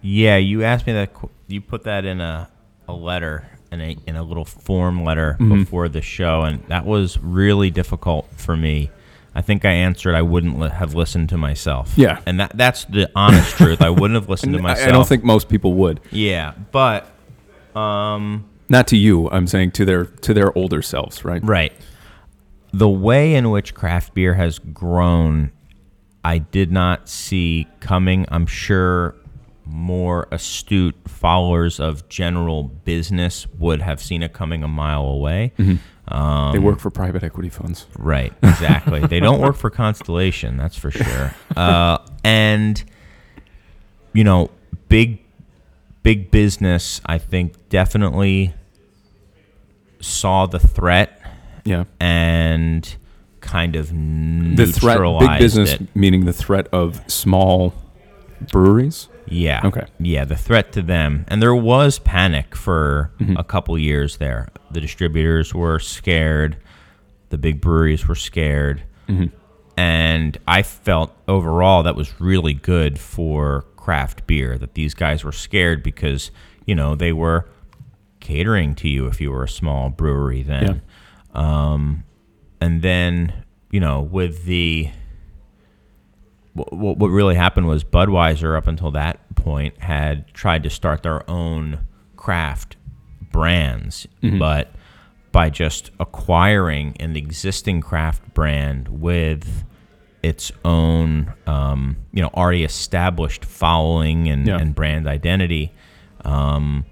[0.00, 1.10] Yeah, you asked me that.
[1.48, 2.48] You put that in a,
[2.88, 5.60] a letter in a in a little form letter Mhm.
[5.64, 8.90] before the show, and that was really difficult for me.
[9.34, 11.92] I think I answered I wouldn't li- have listened to myself.
[11.96, 12.20] Yeah.
[12.26, 13.82] and that that's the honest truth.
[13.82, 14.88] I wouldn't have listened to myself.
[14.88, 16.00] I don't think most people would.
[16.10, 17.06] Yeah, but
[17.74, 19.28] um, Not to you.
[19.30, 21.42] I'm saying to their to their older selves, right?
[21.44, 21.72] Right.
[22.72, 25.50] The way in which craft beer has grown,
[26.24, 28.26] I did not see coming.
[28.30, 29.14] I'm sure
[29.66, 35.52] more astute followers of general business would have seen it coming a mile away.
[36.08, 37.86] Um, They work for private equity funds.
[37.98, 39.00] Right, exactly.
[39.06, 41.34] they don't work for Constellation, that's for sure.
[41.56, 42.82] Uh, and
[44.12, 44.50] you know,
[44.88, 45.18] big
[46.02, 48.54] big business, I think, definitely
[50.00, 51.20] saw the threat
[51.64, 51.84] Yeah.
[51.98, 52.96] and
[53.40, 55.96] kind of The threat, neutralized big business, it.
[55.96, 57.74] meaning the threat of small
[58.52, 59.08] breweries.
[59.28, 59.60] Yeah.
[59.64, 59.86] Okay.
[59.98, 61.24] Yeah, the threat to them.
[61.28, 63.36] And there was panic for Mm-hmm.
[63.36, 64.48] a couple years there.
[64.70, 66.56] The distributors were scared,
[67.30, 68.82] the big breweries were scared.
[69.08, 69.34] Mm-hmm.
[69.78, 75.32] And I felt overall that was really good for craft beer that these guys were
[75.32, 76.30] scared because,
[76.66, 77.46] you know, they were
[78.20, 80.82] catering to you if you were a small brewery then.
[81.34, 82.04] Um,
[82.60, 84.90] and then, you know, with the
[86.56, 91.02] what, what what really happened was Budweiser up until that point had tried to start
[91.02, 92.76] their own craft
[93.32, 94.06] brands,
[94.38, 94.72] but
[95.32, 99.64] by just acquiring an existing craft brand with
[100.22, 104.56] its own, um, you know, already established following and, Yeah.
[104.58, 105.72] and brand identity,
[106.24, 106.86] um,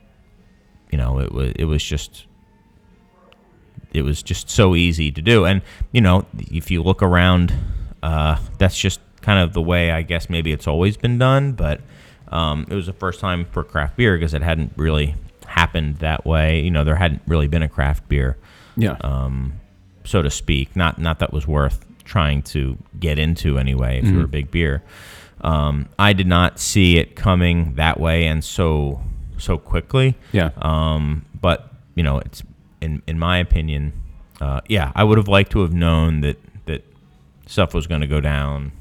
[0.92, 2.26] you know, it was it was just
[3.92, 5.44] it was just so easy to do.
[5.46, 7.52] And you know, if you look around,
[8.02, 11.52] uh, that's just kind of the way I guess maybe it's always been done.
[11.52, 11.80] But
[12.28, 15.14] um, it was the first time for craft beer because it hadn't really
[15.46, 16.60] happened that way.
[16.60, 18.36] You know, there hadn't really been a craft beer,
[18.76, 18.96] Yeah.
[19.00, 19.54] um,
[20.04, 20.74] so to speak.
[20.76, 23.98] Not not that was worth trying to get into anyway.
[24.02, 24.82] If you were a big beer,
[25.40, 29.00] um, I did not see it coming that way and so
[29.38, 30.14] so quickly.
[30.32, 30.50] yeah.
[30.58, 32.42] Um, but you know, it's
[32.80, 33.92] in in my opinion,
[34.40, 36.82] uh, yeah, I would have liked to have known that that
[37.46, 38.72] stuff was going to go down.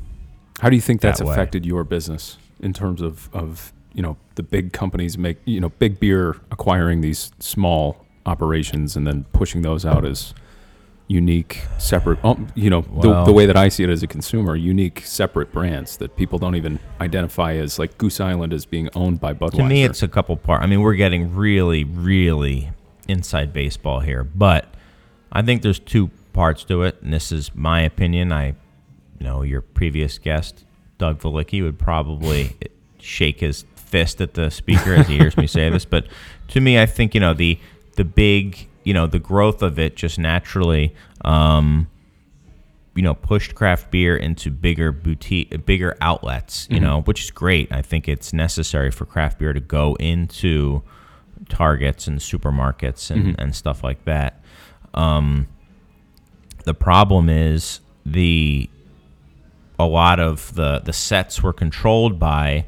[0.64, 4.18] How do you think that's that affected your business in terms of, of you know
[4.36, 9.62] the big companies make you know big beer acquiring these small operations and then pushing
[9.62, 10.34] those out as
[11.08, 12.24] unique, separate.
[12.24, 15.52] Um, you know, the, the way that I see it as a consumer, unique, separate
[15.52, 19.58] brands that people don't even identify as like Goose Island as being owned by Budweiser.
[19.58, 20.62] To me, it's a couple part.
[20.62, 22.72] I mean, we're getting really, really
[23.08, 24.74] inside baseball here, but
[25.32, 28.32] I think there's two parts to it, and this is my opinion.
[28.32, 28.56] I
[29.24, 30.66] you know your previous guest,
[30.98, 32.58] Doug Valicki, would probably
[33.00, 36.08] shake his fist at the speaker as he hears me say this, but
[36.50, 37.58] to me, I think you know the
[37.96, 40.94] the big you know the growth of it just naturally.
[41.24, 41.88] Um,
[42.96, 46.68] you know, pushed craft beer into bigger boutique, bigger outlets.
[46.70, 47.72] You know, which is great.
[47.72, 50.84] I think it's necessary for craft beer to go into
[51.48, 54.44] Targets and supermarkets and, and stuff like that.
[54.94, 55.48] Um,
[56.66, 58.70] the problem is the
[59.80, 62.66] a lot of the the sets were controlled by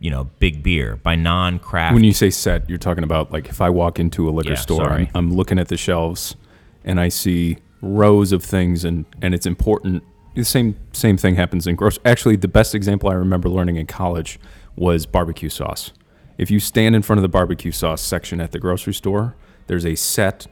[0.00, 3.60] you know big beer by non-craft when you say set, you're talking about like if
[3.60, 5.10] I walk into a liquor Yeah, store, sorry.
[5.14, 6.36] I'm looking at the shelves
[6.84, 10.02] and I see rows of things and and it's important.
[10.34, 12.02] The same same thing happens in grocery.
[12.04, 14.38] Actually, the best example I remember learning in college
[14.76, 15.92] was barbecue sauce.
[16.36, 19.36] If you stand in front of the barbecue sauce section at the grocery store,
[19.68, 20.48] there's a set,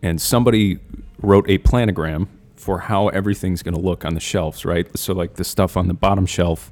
[0.00, 0.78] and somebody
[1.20, 2.28] wrote a planogram
[2.64, 4.86] for how everything's going to look on the shelves, right?
[4.96, 6.70] So like the stuff on the bottom shelf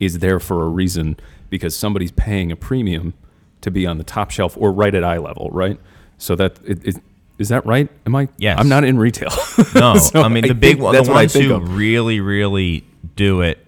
[0.00, 1.16] is there for a reason
[1.50, 3.12] because somebody's paying a premium
[3.60, 5.78] to be on the top shelf or right at eye level, right?
[6.18, 6.96] So that it, it,
[7.38, 7.88] is that right?
[8.06, 8.28] Am I?
[8.38, 8.58] Yes.
[8.58, 9.30] I'm not in retail.
[9.74, 11.76] no So i mean I the big think one the I ones who of.
[11.76, 12.84] really really
[13.16, 13.58] do it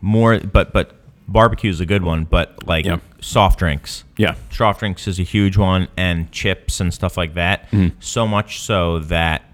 [0.00, 0.96] more but but
[1.28, 2.98] barbecue is a good one but like Yeah.
[3.20, 4.34] soft drinks Yeah.
[4.50, 7.96] soft drinks is a huge one and chips and stuff like that Mm-hmm.
[8.00, 9.51] so much so that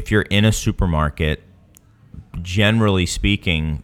[0.00, 1.42] if you're in a supermarket
[2.42, 3.82] generally speaking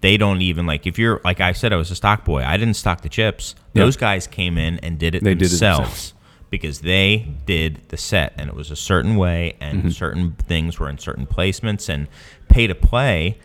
[0.00, 2.56] they don't even like if you're like i said i was a stock boy i
[2.56, 3.84] didn't stock the chips Yeah.
[3.84, 6.14] those guys came in and did it They did it themselves themselves.
[6.50, 9.88] because they did the set and it was a certain way and Mm-hmm.
[9.90, 12.08] certain things were in certain placements and
[12.48, 13.38] pay to play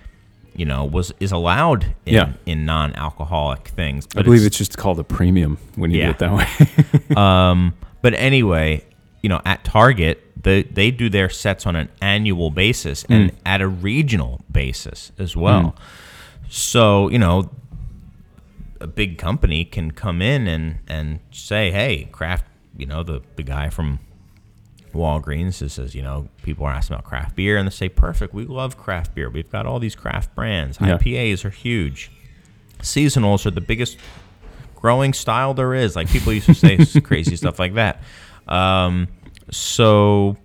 [0.56, 2.34] you know was is allowed in, Yeah.
[2.46, 6.06] in non-alcoholic things I believe it's just called a premium when you Yeah.
[6.06, 6.34] do it that
[7.10, 7.16] way.
[7.18, 8.86] um, but anyway,
[9.24, 13.62] you know, at Target, they they do their sets on an annual basis and at
[13.62, 15.76] a regional basis as well.
[16.50, 17.50] So you know,
[18.80, 22.46] a big company can come in and and say, hey, craft.
[22.76, 24.00] You know, the the guy from
[24.94, 28.34] Walgreens that says, you know, people are asking about craft beer, and they say, perfect,
[28.34, 29.30] we love craft beer.
[29.30, 30.78] We've got all these craft brands.
[30.80, 30.98] Yeah.
[30.98, 32.12] IPAs are huge.
[32.80, 33.98] Seasonals are the biggest
[34.76, 35.96] growing style there is.
[35.96, 38.04] Like people used to say crazy stuff like that.
[38.48, 39.08] Um,
[39.52, 40.38] so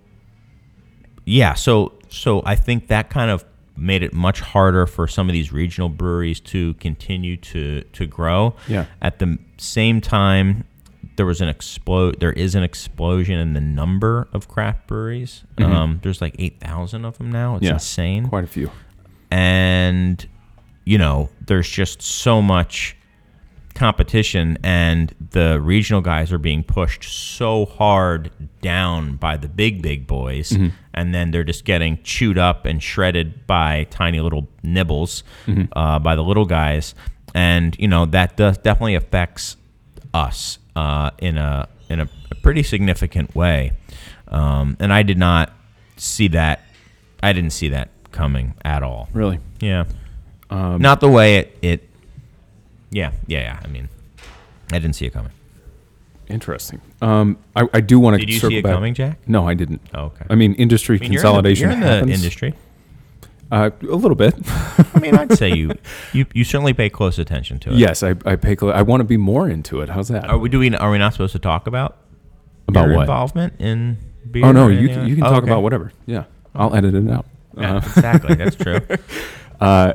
[1.25, 3.45] yeah, so so I think that kind of
[3.77, 8.55] made it much harder for some of these regional breweries to continue to to grow.
[8.67, 8.85] Yeah.
[9.01, 10.65] At the same time,
[11.15, 12.19] there was an explode.
[12.19, 15.43] There is an explosion in the number of craft breweries.
[15.59, 17.55] Um, there's like eight thousand of them now.
[17.55, 17.73] It's Yeah.
[17.73, 18.71] insane Quite a few.
[19.31, 20.25] and
[20.85, 22.95] you know there's just so much
[23.79, 28.29] competition and the regional guys are being pushed so hard
[28.61, 30.51] down by the big big boys
[30.93, 35.23] and then they're just getting chewed up and shredded by tiny little nibbles
[35.75, 36.93] uh, by the little guys.
[37.33, 39.55] And you know that does definitely affects
[40.13, 43.71] us uh, in a in a, a pretty significant way.
[44.27, 45.53] Um, and I did not
[45.97, 46.61] see that
[47.23, 49.09] I didn't see that coming at all.
[49.13, 49.39] Really.
[49.59, 49.85] yeah.
[50.49, 51.88] Um, Not the way it, it
[52.91, 53.59] yeah, yeah, yeah.
[53.63, 53.89] I mean,
[54.71, 55.31] I didn't see it coming.
[56.27, 56.79] Interesting.
[57.01, 58.73] Um, I, I do want to Did you circle see it back.
[58.73, 59.17] coming, Jack?
[59.27, 59.81] No, I didn't.
[59.95, 60.25] Oh, okay.
[60.29, 62.53] I mean, industry I mean, you're in the- consolidation You're in the, industry.
[63.51, 64.35] Uh, a little bit.
[64.95, 65.71] I mean, I'd say you,
[66.13, 67.77] you, you certainly pay close attention to it.
[67.77, 68.55] yes, I, I pay.
[68.55, 69.89] cl- I want to be more into it.
[69.89, 70.29] How's that?
[70.29, 70.75] Are we doing?
[70.75, 71.97] Are we not supposed to talk about
[72.67, 73.01] About your what?
[73.01, 73.97] involvement in
[74.29, 74.45] beer?
[74.45, 75.51] oh no, you can, you can Oh, talk okay.
[75.51, 75.91] about whatever.
[76.05, 77.25] Yeah, I'll edit it out.
[77.57, 78.35] Yeah, Uh, exactly.
[78.35, 78.81] That's true.
[79.59, 79.93] Uh,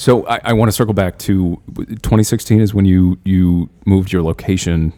[0.00, 4.22] so I, I want to circle back to 2016 is when you you moved your
[4.22, 4.94] location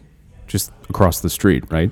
[0.47, 1.91] just across the street, right?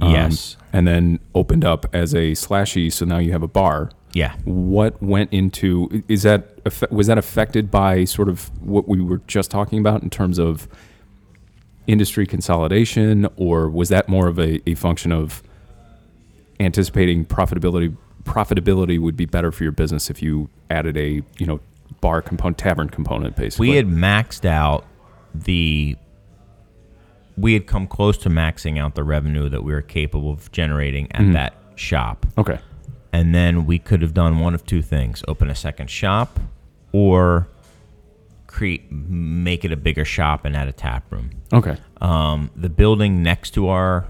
[0.00, 0.56] Um, Yes.
[0.72, 3.90] And then opened up as a slashie, so now you have a bar.
[4.12, 4.36] Yeah.
[4.44, 6.60] What went into is that
[6.92, 10.68] was that affected by sort of what we were just talking about in terms of
[11.88, 15.42] industry consolidation, or was that more of a, a function of
[16.60, 17.96] anticipating profitability?
[18.22, 21.58] Profitability would be better for your business if you added a you know
[22.00, 23.70] bar component, tavern component, basically.
[23.70, 24.86] We had maxed out
[25.34, 25.96] the.
[27.36, 31.10] We had come close to maxing out the revenue that we were capable of generating
[31.12, 32.26] at that shop.
[32.38, 32.60] okay,
[33.12, 36.38] and then we could have done one of two things open a second shop
[36.92, 37.48] or
[38.46, 43.20] create make it a bigger shop and add a tap room okay, um, the building
[43.20, 44.06] next to our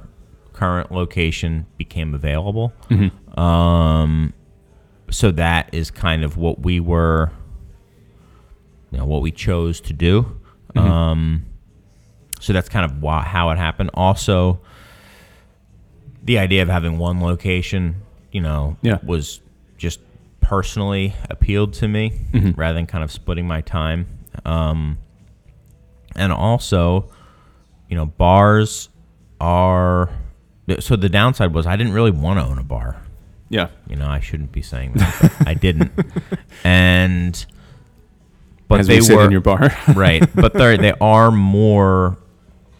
[0.54, 2.72] current location became available.
[2.88, 3.38] Mm-hmm.
[3.38, 4.32] Um,
[5.10, 7.30] so that is kind of what we were,
[8.94, 10.22] you know, what we chose to do.
[10.76, 10.78] Mm-hmm.
[10.78, 11.46] Um,
[12.40, 13.90] so that's kind of why, how it happened.
[13.94, 14.60] Also,
[16.22, 17.96] the idea of having one location,
[18.30, 18.98] you know, Yeah.
[19.02, 19.40] was
[19.78, 19.98] just
[20.40, 22.56] personally appealed to me Mhm.
[22.56, 24.06] rather than kind of splitting my time.
[24.44, 24.98] Um,
[26.14, 27.10] and also,
[27.88, 28.90] you know, bars
[29.40, 30.10] are.
[30.80, 32.96] So the downside was I didn't really want to own a bar.
[33.50, 33.68] Yeah.
[33.88, 35.32] You know, I shouldn't be saying that.
[35.46, 35.90] I didn't.
[36.64, 37.44] And
[38.68, 39.70] but As they we sit were in your bar.
[39.94, 42.16] right, but they they are more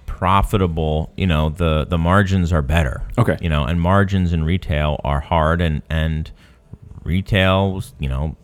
[0.06, 1.12] profitable.
[1.16, 3.02] You know, the the margins are better.
[3.18, 3.36] Okay.
[3.40, 6.30] You know, and margins in retail are hard, and and
[7.02, 8.36] retail's you know,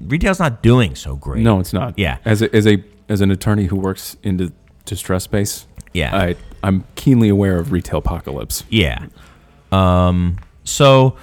[0.00, 1.42] retail's not doing so great.
[1.42, 1.98] No, it's not.
[1.98, 2.18] Yeah.
[2.24, 4.52] As a, as a as an attorney who works in the
[4.84, 6.14] distress space, Yeah.
[6.16, 8.64] I I'm keenly aware of retail apocalypse.
[8.70, 9.06] Yeah.
[9.72, 10.38] Um.
[10.66, 11.16] So,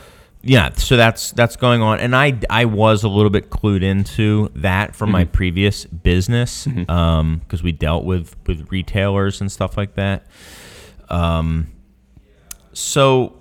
[0.44, 0.72] yeah.
[0.74, 4.96] So that's that's going on, and I I was a little bit clued into that
[4.96, 10.26] from my previous business, um, because we dealt with with retailers and stuff like that.
[11.10, 11.68] Um.
[12.74, 13.38] So.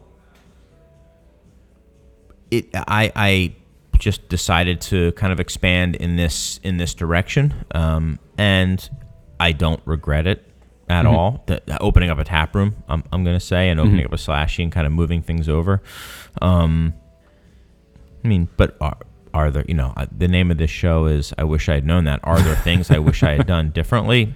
[2.50, 3.54] It I I
[4.00, 8.90] just decided to kind of expand in this in this direction, um, and
[9.38, 10.49] I don't regret it
[10.90, 11.42] at all.
[11.46, 14.16] The, opening up a tap room, I'm, I'm going to say, and opening up a
[14.16, 15.80] slashie and kind of moving things over.
[16.42, 16.94] Um,
[18.24, 18.98] I mean, but are,
[19.32, 21.86] are there, you know, uh, the name of this show is I Wish I Had
[21.86, 22.20] Known That.
[22.24, 24.34] Are there things I wish I had done differently?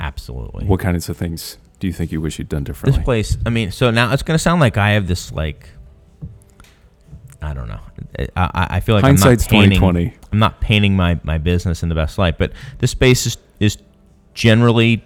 [0.00, 0.66] Absolutely.
[0.66, 2.98] What kinds of things do you think you wish you'd done differently?
[2.98, 5.68] This place, I mean, so now it's going to sound like I have this, like,
[7.40, 7.80] I don't know.
[8.18, 10.14] I, I, I feel like Hindsight's I'm not painting, 2020.
[10.32, 13.78] I'm not painting my, my business in the best light, but this space is, is
[14.34, 15.04] generally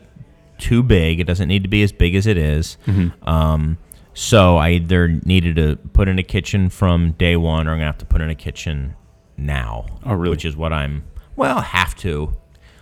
[0.59, 1.21] too big.
[1.21, 2.77] It doesn't need to be as big as it is.
[2.87, 3.29] Mm-hmm.
[3.29, 3.79] Um,
[4.15, 7.87] so I either needed to put in a kitchen from day one, or I'm gonna
[7.87, 8.95] have to put in a kitchen
[9.37, 9.87] now.
[10.05, 10.31] Oh, really?
[10.31, 11.05] Which is what I'm.
[11.37, 12.35] Well, have to.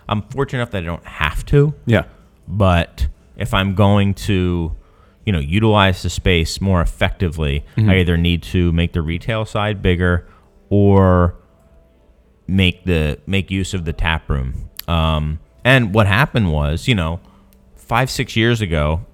[0.09, 2.05] I'm fortunate enough that I don't have to, yeah.
[2.47, 4.77] but if I'm going to,
[5.25, 7.91] you know, utilize the space more effectively, Mm-hmm.
[7.91, 10.29] I either need to make the retail side bigger
[10.69, 11.35] or
[12.47, 14.69] make the make use of the tap room.
[14.87, 17.19] Um, and what happened was, you know,
[17.87, 19.05] five six years ago,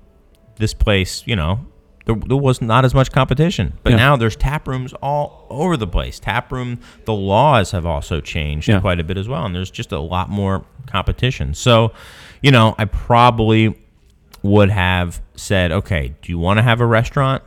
[0.56, 1.60] this place, you know,
[2.06, 3.96] there, there was not as much competition, but Yeah.
[3.96, 6.18] now there's tap rooms all over the place.
[6.18, 8.80] Tap room, the laws have also changed Yeah.
[8.80, 11.54] quite a bit as well, and there's just a lot more competition.
[11.54, 11.92] So,
[12.42, 13.74] you know, I probably
[14.42, 17.42] would have said, okay, do you want to have a restaurant?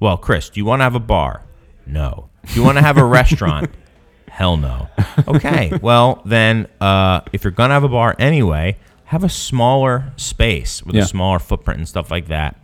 [0.00, 1.42] Well, Chris, do you want to have a bar?
[1.86, 2.28] No.
[2.46, 3.70] Do you want to have a restaurant?
[4.30, 4.88] Hell no.
[5.26, 5.72] Okay.
[5.82, 8.76] well, then, uh, if you're gonna have a bar anyway,
[9.08, 11.02] have a smaller space with Yeah.
[11.02, 12.56] a smaller footprint and stuff like that.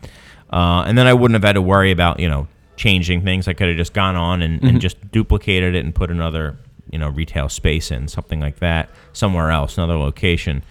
[0.52, 3.48] Uh, and then I wouldn't have had to worry about you know changing things.
[3.48, 6.56] I could have just gone on and, and just duplicated it and put another
[6.90, 10.62] you know retail space in something like that somewhere else, another location.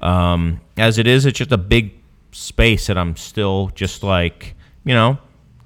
[0.00, 1.92] Um, as it is, it's just a big
[2.32, 4.54] space that I'm still just like
[4.84, 5.18] you know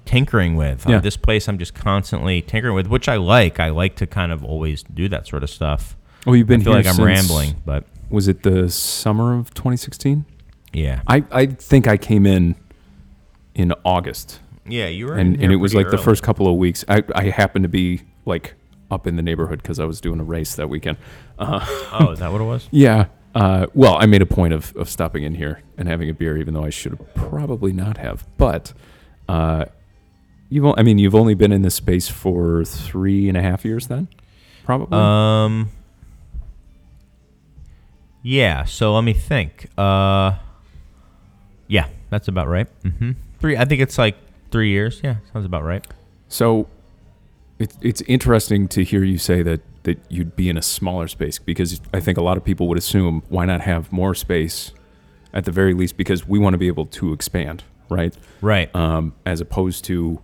[0.05, 0.87] tinkering with.
[0.87, 0.99] Uh, Yeah.
[0.99, 3.59] this place I'm just constantly tinkering with, which I like.
[3.59, 5.97] I like to kind of always do that sort of stuff.
[6.25, 10.25] Well, you've been I feel like I'm rambling, but Was it the summer of 2016?
[10.73, 12.55] yeah, I, I think I came in
[13.55, 16.55] in August, yeah, you were, in and, and it was like the first couple of
[16.57, 16.85] weeks.
[16.87, 18.53] I, I happened to be like
[18.91, 20.97] up in the neighborhood because I was doing a race that weekend.
[21.39, 22.67] Uh, Oh, is that what it was?
[22.71, 23.05] yeah.
[23.35, 26.35] Uh, well, I made a point of, of stopping in here and having a beer,
[26.37, 28.25] even though I should probably not have.
[28.37, 28.73] But
[29.29, 29.65] uh,
[30.49, 33.63] you've, o- I mean, you've only been in this space for three and a half
[33.65, 34.07] years, then,
[34.65, 34.97] probably.
[34.97, 35.69] Um.
[38.27, 38.65] Yeah.
[38.65, 39.67] So let me think.
[39.77, 40.33] Uh.
[41.67, 42.67] Yeah, that's about right.
[42.83, 43.55] hmm Three.
[43.55, 44.15] I think it's like
[44.51, 44.99] three years.
[45.03, 45.85] Yeah, sounds about right.
[46.27, 46.67] So
[47.59, 51.39] it's it's interesting to hear you say that that you'd be in a smaller space
[51.39, 54.73] because I think a lot of people would assume why not have more space
[55.33, 58.13] at the very least because we want to be able to expand, right?
[58.41, 58.73] Right.
[58.75, 60.21] Um, as opposed to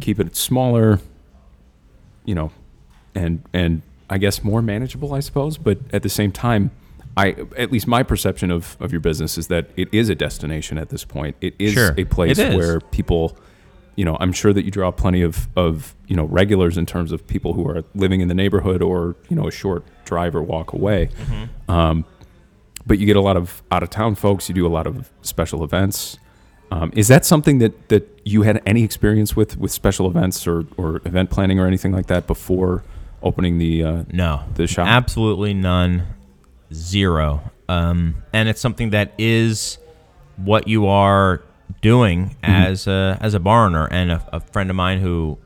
[0.00, 0.98] keep it smaller,
[2.24, 2.50] you know,
[3.14, 5.56] and and I guess more manageable, I suppose.
[5.58, 6.70] But at the same time,
[7.18, 10.78] I at least my perception of of your business is that it is a destination
[10.78, 11.36] at this point.
[11.40, 11.94] It is Sure.
[11.98, 12.54] a place is.
[12.56, 13.36] where people,
[13.96, 17.10] you know, I'm sure that you draw plenty of of you know regulars in terms
[17.12, 20.42] of people who are living in the neighborhood or you know a short drive or
[20.42, 21.10] walk away.
[21.68, 22.04] Um,
[22.86, 24.48] but you get a lot of out of town folks.
[24.48, 26.18] You do a lot of special events.
[26.70, 30.64] Um, is that something that, that you had any experience with with special events or,
[30.76, 32.84] or event planning or anything like that before
[33.22, 34.86] opening the uh, No, the shop?
[34.86, 36.02] absolutely none,
[36.72, 37.50] zero.
[37.68, 39.78] Um, and it's something that is
[40.36, 41.42] what you are
[41.82, 43.86] doing as a as a bar owner.
[43.90, 45.38] And a, a friend of mine who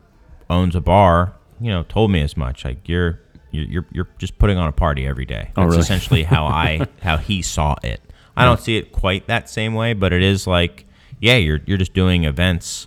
[0.51, 2.64] owns a bar, you know, told me as much.
[2.64, 3.20] Like you're
[3.51, 5.51] you're you're, just putting on a party every day.
[5.55, 5.79] That's Oh, really?
[5.79, 8.01] essentially how I how he saw it.
[8.37, 10.87] I don't see it quite that same way, but it is like,
[11.20, 12.87] yeah, you're you're just doing events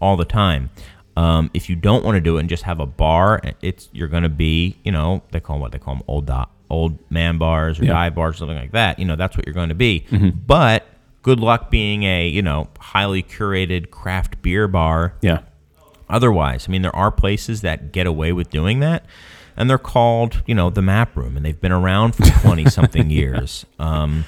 [0.00, 0.70] all the time.
[1.18, 4.08] Um, if you don't want to do it and just have a bar, it's you're
[4.08, 6.98] going to be, you know, they call them what they call them old do- old
[7.10, 7.92] man bars or Yeah.
[7.92, 8.98] dive bars, something like that.
[8.98, 10.04] You know, that's what you're going to be.
[10.10, 10.30] Mm-hmm.
[10.46, 10.86] But
[11.22, 15.40] good luck being a you know highly curated craft beer bar Yeah.
[16.08, 16.66] otherwise.
[16.68, 19.04] I mean, there are places that get away with doing that,
[19.56, 23.10] and they're called, you know, the Map Room, and they've been around for 20 something
[23.10, 23.64] years.
[23.78, 24.24] Um,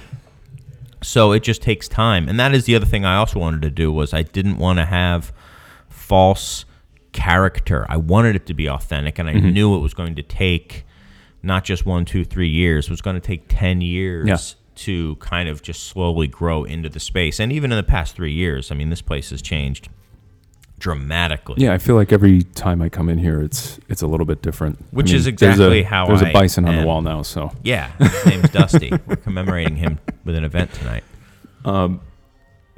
[1.03, 2.28] so it just takes time.
[2.28, 4.78] And that is the other thing I also wanted to do was I didn't want
[4.80, 5.32] to have
[5.89, 6.64] false
[7.12, 7.86] character.
[7.89, 10.84] I wanted it to be authentic, and I knew it was going to take
[11.43, 12.86] not just one, two, three years.
[12.86, 14.36] It was going to take 10 years Yeah.
[14.84, 17.39] to kind of just slowly grow into the space.
[17.41, 19.89] And even in the past three years, I mean, this place has changed
[20.78, 21.57] dramatically.
[21.59, 24.43] Yeah, I feel like every time I come in here, it's it's a little bit
[24.43, 24.78] different.
[24.80, 27.03] I Which mean, is there's exactly a, how there's I a bison on the wall
[27.03, 27.22] now.
[27.22, 28.93] So Yeah, his name's Dusty.
[29.07, 31.05] We're commemorating him with an event tonight.
[31.64, 32.01] Um,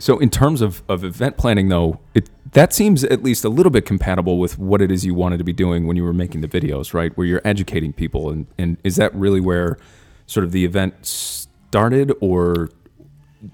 [0.01, 3.71] so in terms of, of event planning, though, it that seems at least a little
[3.71, 6.41] bit compatible with what it is you wanted to be doing when you were making
[6.41, 7.17] the videos, right?
[7.17, 9.79] Where you're educating people, and and is that really where
[10.27, 12.71] sort of the event started, or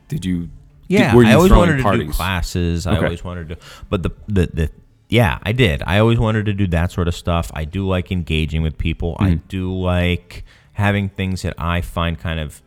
[0.08, 0.42] did you?
[0.42, 0.50] did-
[0.88, 2.16] Yeah, were you I always throwing wanted to do parties?
[2.16, 2.86] classes.
[2.86, 3.58] I always wanted to,
[3.90, 4.70] but the, the the
[5.08, 5.82] yeah, I did.
[5.86, 7.50] I always wanted to do that sort of stuff.
[7.54, 9.16] I do like engaging with people.
[9.20, 9.46] I Mm-hmm.
[9.48, 12.60] do like having things that I find kind of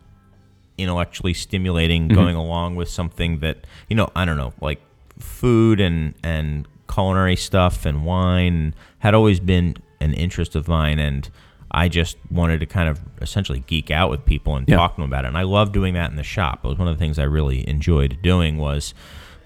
[0.80, 2.16] intellectually stimulating Mm-hmm.
[2.16, 4.82] going along with something that you know I don't know like
[5.20, 11.30] food and and culinary stuff and wine had always been an interest of mine and
[11.72, 14.78] I just wanted to kind of essentially geek out with people and Yeah.
[14.78, 16.62] talk to them about it and I love doing that in the shop.
[16.64, 18.94] It was one of the things I really enjoyed doing was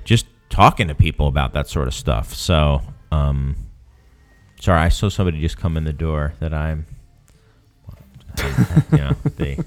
[0.06, 2.34] just talking to people about that sort of stuff.
[2.34, 2.82] So
[3.12, 3.56] um
[4.62, 6.86] sorry I saw somebody just come in the door that I'm
[8.92, 9.64] you know the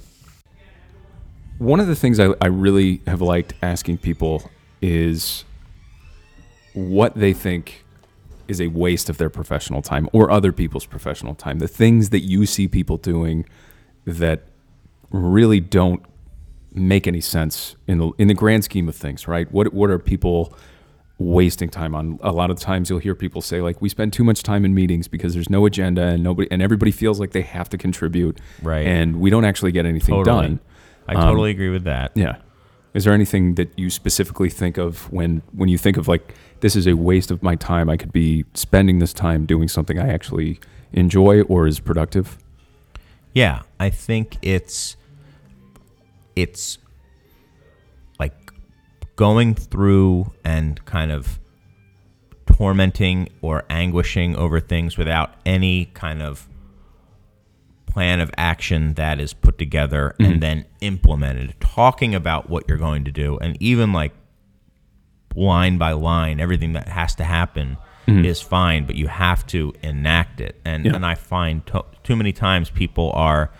[1.59, 4.50] One of the things I, I really have liked asking people
[4.82, 5.44] is
[6.74, 7.84] what they think
[8.46, 11.59] is a waste of their professional time or other people's professional time.
[11.59, 13.46] The things that you see people doing
[14.04, 14.44] that
[15.11, 16.02] really don't
[16.72, 19.50] make any sense in the in the grand scheme of things, right?
[19.50, 20.54] What what are people
[21.18, 22.18] wasting time on?
[22.22, 24.74] A lot of times you'll hear people say like we spend too much time in
[24.74, 28.38] meetings because there's no agenda and nobody and everybody feels like they have to contribute.
[28.62, 28.86] Right.
[28.86, 30.42] And we don't actually get anything Totally.
[30.42, 30.61] done.
[31.09, 32.12] I Um, totally agree with that.
[32.14, 32.36] Yeah.
[32.94, 36.74] Is there anything that you specifically think of when when you think of like this
[36.74, 37.90] is a waste of my time?
[37.90, 40.59] I could be spending this time doing something I actually
[40.92, 42.38] enjoy or is productive.
[43.34, 44.96] Yeah, I think it's
[46.34, 46.78] it's
[48.18, 48.34] like
[49.16, 51.38] going through and kind of
[52.46, 56.48] tormenting or anguishing over things without any kind of
[57.97, 60.40] plan of action that is put together and mm-hmm.
[60.40, 61.55] then implemented.
[61.61, 64.12] Talking about what you're going to do and even like
[65.34, 68.22] line by line, everything that has to happen mm-hmm.
[68.22, 70.61] is fine, but you have to enact it.
[70.62, 70.94] And Yeah.
[70.94, 73.51] and I find to, too many times people are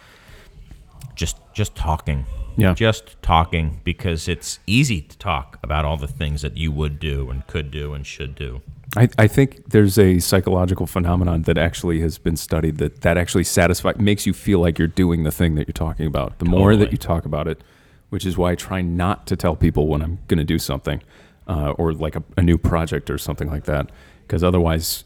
[1.15, 2.27] just just talking.
[2.59, 2.75] Yeah.
[2.75, 7.31] Just talking because it's easy to talk about all the things that you would do
[7.31, 8.61] and could do and should do.
[8.97, 13.45] I, I think there's a psychological phenomenon that actually has been studied that that actually
[13.45, 16.39] satisfies makes you feel like you're doing the thing that you're talking about.
[16.39, 17.63] The more that you talk about it,
[18.11, 21.03] which is why I try not to tell people when I'm going to do something,
[21.49, 23.91] uh, or like a, a new project or something like that,
[24.23, 25.05] because otherwise,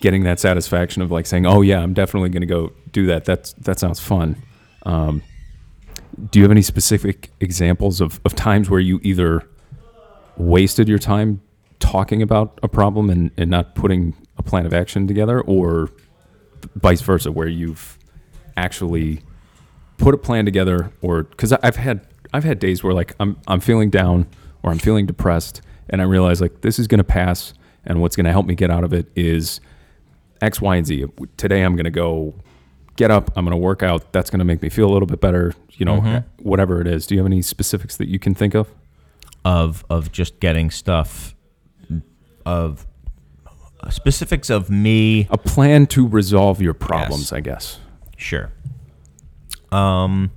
[0.00, 3.24] getting that satisfaction of like saying, "Oh yeah, I'm definitely going to go do that."
[3.24, 4.42] That's that sounds fun.
[4.84, 5.22] Um,
[6.30, 9.48] do you have any specific examples of, of times where you either
[10.36, 11.40] wasted your time
[11.78, 15.90] talking about a problem and, and not putting a plan of action together or
[16.74, 17.98] vice versa where you've
[18.56, 19.20] actually
[19.96, 23.60] put a plan together or because i've had i've had days where like i'm i'm
[23.60, 24.26] feeling down
[24.62, 27.54] or i'm feeling depressed and i realize like this is going to pass
[27.84, 29.60] and what's going to help me get out of it is
[30.40, 31.04] x y and z.
[31.36, 32.34] Today i'm going to go
[32.96, 35.06] get up i'm going to work out that's going to make me feel a little
[35.06, 36.42] bit better you know mm-hmm.
[36.42, 37.06] whatever it is.
[37.06, 38.74] Do you have any specifics that you can think of?
[39.44, 41.34] Of of just getting stuff
[42.48, 42.86] of
[43.90, 47.32] specifics of me a plan to resolve your problems Yes.
[47.32, 47.78] i guess
[48.16, 48.50] Sure.
[49.70, 50.32] Um,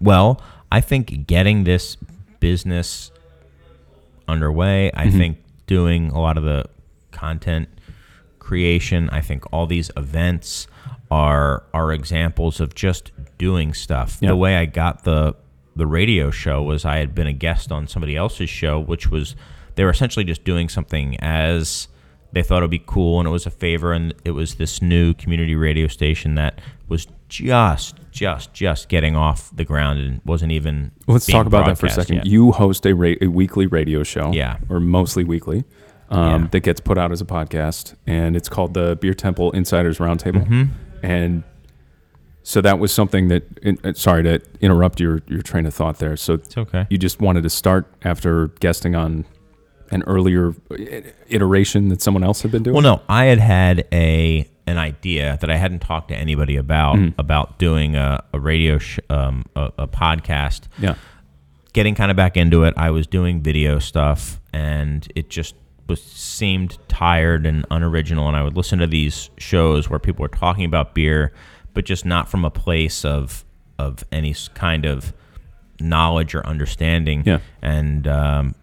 [0.00, 0.40] well,
[0.70, 1.96] I think getting this
[2.38, 3.10] business
[4.28, 6.66] underway, I think doing a lot of the
[7.10, 7.68] content
[8.38, 10.68] creation, I think all these events
[11.10, 14.18] are are examples of just doing stuff.
[14.20, 14.28] Yeah.
[14.30, 15.34] The way I got the
[15.74, 19.34] the radio show was I had been a guest on somebody else's show, which was
[19.76, 21.88] they were essentially just doing something as
[22.32, 24.82] they thought it would be cool and it was a favor and it was this
[24.82, 30.50] new community radio station that was just just just getting off the ground and wasn't
[30.52, 32.16] even Let's talk about that for a second.
[32.16, 32.26] yet.
[32.26, 34.58] You host a, ra- a weekly radio show, Yeah.
[34.68, 35.64] or mostly weekly,
[36.10, 36.48] um, Yeah.
[36.50, 40.44] that gets put out as a podcast, and it's called the Beer Temple Insiders Roundtable.
[40.46, 40.64] Mm-hmm.
[41.04, 41.42] And
[42.42, 43.44] so that was something that.
[43.62, 46.16] in- uh, sorry to interrupt your your train of thought there.
[46.16, 49.24] So it's okay you just wanted to start after guesting on
[49.90, 50.54] an earlier
[51.28, 52.74] iteration that someone else had been doing.
[52.74, 56.96] Well, no, I had had a an idea that I hadn't talked to anybody about
[56.96, 57.20] Mm-hmm.
[57.20, 60.62] about doing a, a radio sh- um, a, a podcast.
[60.78, 60.94] yeah,
[61.72, 65.54] Getting kind of back into it, I was doing video stuff, and it just
[65.86, 68.26] was seemed tired and unoriginal.
[68.28, 71.32] And I would listen to these shows where people were talking about beer,
[71.74, 73.44] but just not from a place of
[73.78, 75.12] of any kind of
[75.80, 77.22] knowledge or understanding.
[77.26, 77.40] Yeah.
[77.60, 78.54] and um,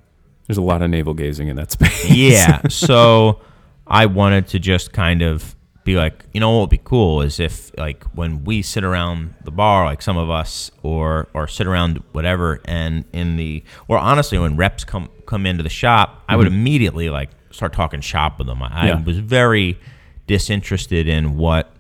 [0.51, 2.09] there's a lot of navel gazing in that space.
[2.09, 2.59] yeah.
[2.69, 3.39] So
[3.87, 7.39] I wanted to just kind of be like, you know what would be cool is
[7.39, 11.67] if like when we sit around the bar, like some of us, or or sit
[11.67, 16.35] around whatever, and in the or honestly, when reps come come into the shop, I
[16.35, 16.55] would mm-hmm.
[16.57, 18.61] immediately like start talking shop with them.
[18.61, 19.79] I, I was very
[20.27, 21.73] disinterested in what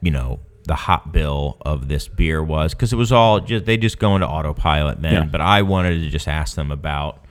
[0.00, 3.76] you know the hop bill of this beer was because it was all just they
[3.76, 5.24] just go into autopilot then Yeah.
[5.24, 7.24] but i wanted to just ask them about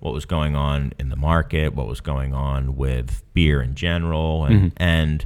[0.00, 4.44] what was going on in the market what was going on with beer in general
[4.44, 5.24] and and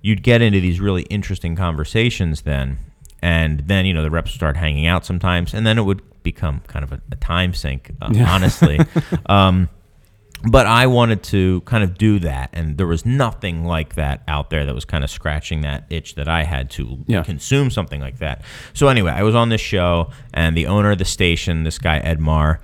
[0.00, 2.78] you'd get into these really interesting conversations then
[3.20, 6.00] and then you know the reps would start hanging out sometimes and then it would
[6.22, 8.78] become kind of a, a time sink uh, honestly
[9.26, 9.68] um,
[10.44, 14.50] but I wanted to kind of do that, and there was nothing like that out
[14.50, 17.22] there that was kind of scratching that itch that I had to Yeah.
[17.22, 18.42] consume something like that.
[18.74, 22.00] So anyway, I was on this show, and the owner of the station, this guy
[22.00, 22.58] Edmar,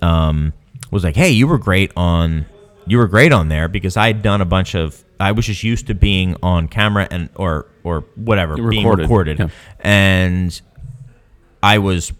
[0.00, 0.52] um,
[0.94, 2.46] was like, "Hey, you were great on,
[2.86, 5.62] you were great on there because I had done a bunch of, I was just
[5.62, 9.48] used to being on camera and or or whatever, being Recorded, recorded, yeah.
[9.80, 10.60] and
[11.62, 12.12] I was,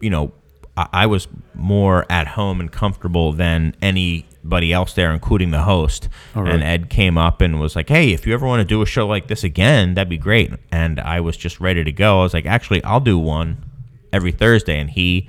[0.00, 0.32] you know,
[0.76, 6.08] I, I was more at home and comfortable than anybody else there, including the host.
[6.34, 6.52] Really?
[6.52, 8.86] And Ed came up and was like, "Hey, if you ever want to do a
[8.86, 12.20] show like this again, that'd be great." And I was just ready to go.
[12.20, 13.64] I was like, "Actually, I'll do one
[14.12, 15.28] every Thursday." And he,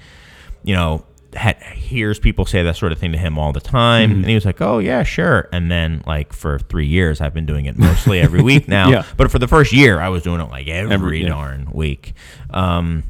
[0.63, 1.05] you know.
[1.34, 4.19] Had, hears people say that sort of thing to him all the time, Mm-hmm.
[4.19, 7.45] and he was like, "Oh yeah, sure." And then, like for three years, I've been
[7.45, 8.89] doing it mostly every week now.
[8.89, 9.05] Yeah.
[9.15, 11.29] But for the first year, I was doing it like every, Every- yeah.
[11.29, 12.13] darn week.
[12.49, 13.03] Um,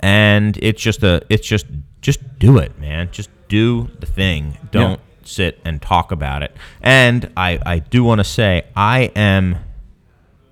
[0.00, 1.66] and it's just a it's just
[2.00, 7.28] just do it man just do the thing don't sit and talk about it and
[7.36, 9.56] i i do want to say i am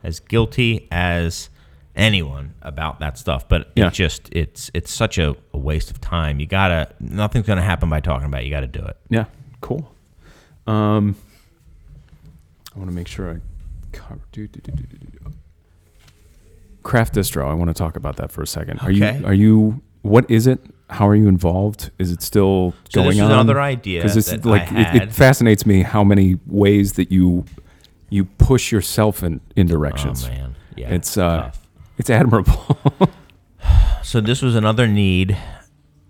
[0.03, 1.49] as guilty as
[1.97, 3.86] anyone about that stuff but Yeah.
[3.88, 7.88] it just it's it's such a, a waste of time you gotta nothing's gonna happen
[7.88, 9.24] by talking about it you gotta do it Yeah,
[9.61, 9.90] cool.
[10.66, 11.16] Um,
[12.74, 13.36] I want to make sure I
[13.92, 14.20] cover.
[14.32, 15.32] Do, do, do, do, do, do.
[16.82, 17.49] Craft distro.
[17.49, 18.80] I want to talk about that for a second.
[18.80, 19.18] Are Okay.
[19.18, 19.26] you?
[19.26, 19.80] Are you?
[20.03, 20.61] What is it?
[20.90, 21.90] How are you involved?
[21.99, 23.30] Is it still So going this is on?
[23.32, 27.44] another idea Because it's like it, it fascinates me how many ways that you
[28.11, 30.24] you push yourself in in directions.
[30.26, 31.66] oh man yeah it's uh, tough.
[31.99, 32.78] It's admirable.
[34.03, 35.36] So this was another need.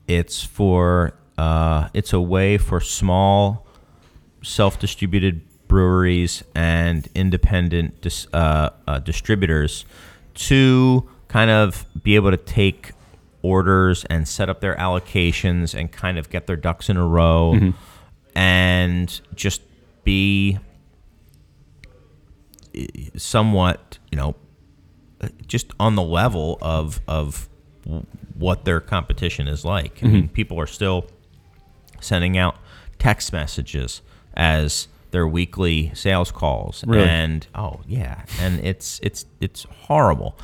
[0.07, 3.66] It's for uh, it's a way for small,
[4.43, 9.87] self-distributed breweries and independent dis- uh, uh, distributors
[10.34, 12.93] to kind of be able to take
[13.41, 17.72] orders and set up their allocations and kind of get their ducks in a row
[18.34, 19.62] and just
[20.05, 20.59] be
[23.16, 24.37] somewhat, you know,
[25.47, 27.49] just on the level of of
[28.35, 30.01] what their competition is like.
[30.03, 31.07] I mean, people are still
[32.01, 32.57] sending out
[32.99, 34.03] text messages
[34.35, 37.09] as their weekly sales calls, Really?
[37.09, 40.37] and oh yeah, and it's it's it's horrible.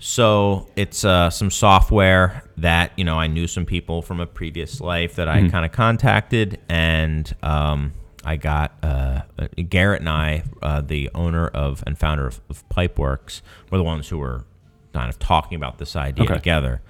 [0.00, 4.80] So it's uh, some software that you know I knew some people from a previous
[4.80, 7.94] life that I kind of contacted, and um,
[8.24, 9.22] I got uh,
[9.56, 14.08] Gerrit and I, uh, the owner of and founder of, of Pipeworks, were the ones
[14.08, 14.44] who were
[14.92, 16.34] kind of talking about this idea Okay.
[16.34, 16.80] together.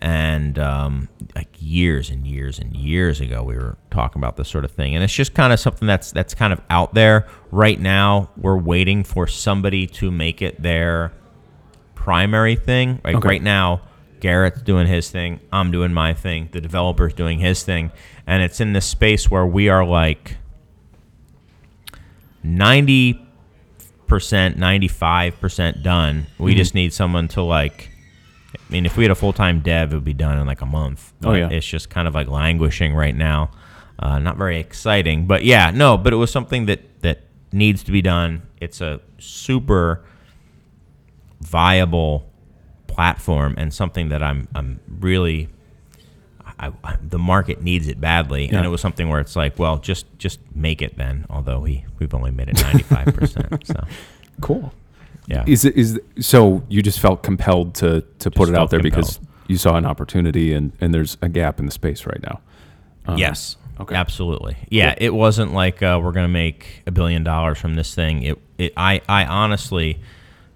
[0.00, 4.64] And um, like years and years and years ago, we were talking about this sort
[4.66, 7.80] of thing, and it's just kind of something that's that's kind of out there right
[7.80, 8.28] now.
[8.36, 11.12] We're waiting for somebody to make it their
[11.94, 13.00] primary thing.
[13.04, 13.28] Like Okay.
[13.28, 13.80] right now,
[14.20, 17.90] Gerrit's doing his thing, I'm doing my thing, the developer's doing his thing,
[18.26, 20.36] and it's in this space where we are like
[22.44, 23.20] ninety
[24.06, 26.26] percent, ninety five percent done.
[26.38, 26.58] We Mm-hmm.
[26.58, 27.90] just need someone to like.
[28.54, 30.60] I mean, if we had a full time dev, it would be done in like
[30.60, 31.12] a month.
[31.24, 31.48] Oh, yeah.
[31.50, 33.50] it's just kind of like languishing right now.
[33.98, 37.22] Uh, not very exciting, but yeah, no, but it was something that that
[37.52, 38.42] needs to be done.
[38.60, 40.04] It's a super
[41.40, 42.30] viable
[42.86, 45.48] platform and something that I'm I'm really
[46.58, 48.58] I, the market needs it badly, Yeah.
[48.58, 51.26] and it was something where it's like, well, just just make it then.
[51.28, 53.84] Although we we've only made it ninety five percent, so
[54.40, 54.72] Cool.
[55.26, 55.44] yeah.
[55.46, 59.18] Is it is so you just felt compelled to to put it out there because
[59.48, 62.40] you saw an opportunity and and there's a gap in the space right now.
[63.06, 63.56] Um, yes.
[63.80, 63.94] okay.
[63.94, 64.56] Absolutely.
[64.70, 64.94] Yeah.
[64.96, 68.22] It wasn't like uh, we're gonna make a billion dollars from this thing.
[68.22, 68.38] It.
[68.58, 68.72] It.
[68.76, 69.02] I.
[69.08, 69.98] I honestly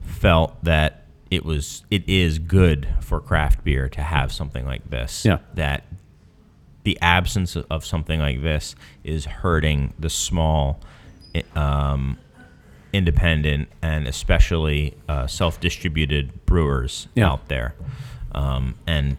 [0.00, 1.84] felt that it was.
[1.90, 5.24] It is good for craft beer to have something like this.
[5.24, 5.38] Yeah.
[5.54, 5.84] That
[6.84, 8.74] the absence of- something like this
[9.04, 10.80] is hurting the small,
[11.54, 12.18] um,
[12.92, 17.28] independent and especially uh, self-distributed brewers Yeah.
[17.30, 17.74] out there.
[18.32, 19.16] Um, and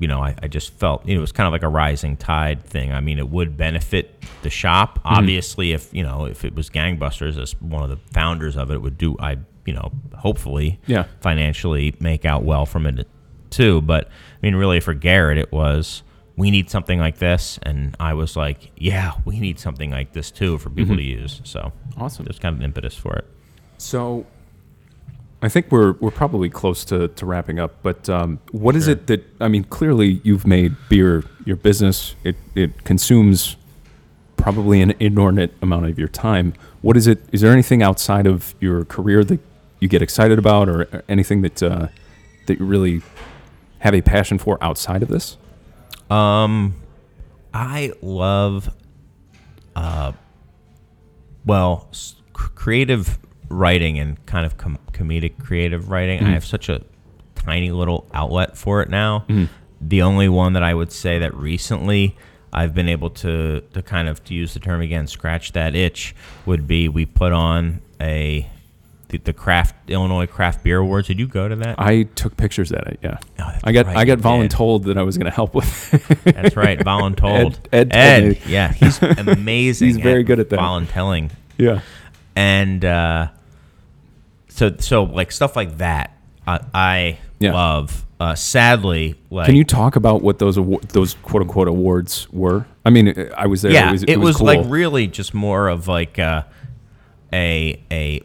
[0.00, 2.16] you know, I, I just felt you know, it was kind of like a rising
[2.16, 2.92] tide thing.
[2.92, 4.98] I mean, it would benefit the shop.
[4.98, 5.08] Mm-hmm.
[5.18, 8.82] Obviously, if you know, if it was gangbusters, as one of the founders of it
[8.82, 11.04] would do, I you know, hopefully, Yeah.
[11.20, 13.06] financially make out well from it
[13.50, 13.80] too.
[13.82, 14.10] But I
[14.42, 16.02] mean, really, for Gerrit, it was
[16.36, 20.30] we need something like this, and I was like, yeah, we need something like this
[20.30, 21.40] too for people to use.
[21.44, 22.24] So Awesome.
[22.24, 23.26] there's kind of an impetus for it.
[23.76, 24.24] So
[25.42, 28.92] I think we're we're probably close to, to wrapping up, but um, what is Sure.
[28.92, 29.64] it that I mean?
[29.64, 32.14] Clearly, you've made beer your business.
[32.24, 33.56] It it consumes
[34.36, 36.54] probably an inordinate amount of your time.
[36.80, 37.22] What is it?
[37.32, 39.40] Is there anything outside of your career that
[39.82, 41.88] you get excited about, or or anything that uh,
[42.46, 43.02] that you really
[43.80, 45.36] have a passion for outside of this?
[46.10, 46.74] Um,
[47.54, 48.70] I love,
[49.76, 50.12] uh,
[51.44, 53.18] well, s- creative
[53.48, 56.20] writing and kind of com- comedic creative writing.
[56.24, 56.82] I have such a
[57.34, 59.24] tiny little outlet for it now.
[59.80, 62.16] The only one that I would say that recently
[62.52, 66.14] I've been able to to kind of to use the term again, scratch that itch
[66.46, 68.48] would be we put on a
[69.12, 71.06] the, the craft Illinois Craft Beer Awards.
[71.06, 71.76] Did you go to that?
[71.78, 72.98] I took pictures at it.
[73.02, 76.24] Yeah, Oh, I got right, I got voluntold that I was going to help with.
[76.24, 77.56] That's right, voluntold.
[77.72, 78.40] Ed- Ed me.
[78.46, 79.86] yeah, he's amazing.
[79.88, 80.58] He's very good at that.
[80.58, 81.80] Voluntelling, yeah.
[82.34, 83.28] and uh,
[84.48, 87.52] so so like stuff like that, uh, I Yeah.
[87.54, 88.04] love.
[88.20, 92.66] Uh, sadly, like Can you talk about what those award, those quote unquote awards were?
[92.84, 93.72] I mean, I was there.
[93.72, 94.46] yeah, it was, it was, cool.
[94.46, 96.46] like really just more of like a
[97.32, 98.20] a, a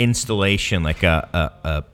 [0.00, 1.84] installation, like a, a, a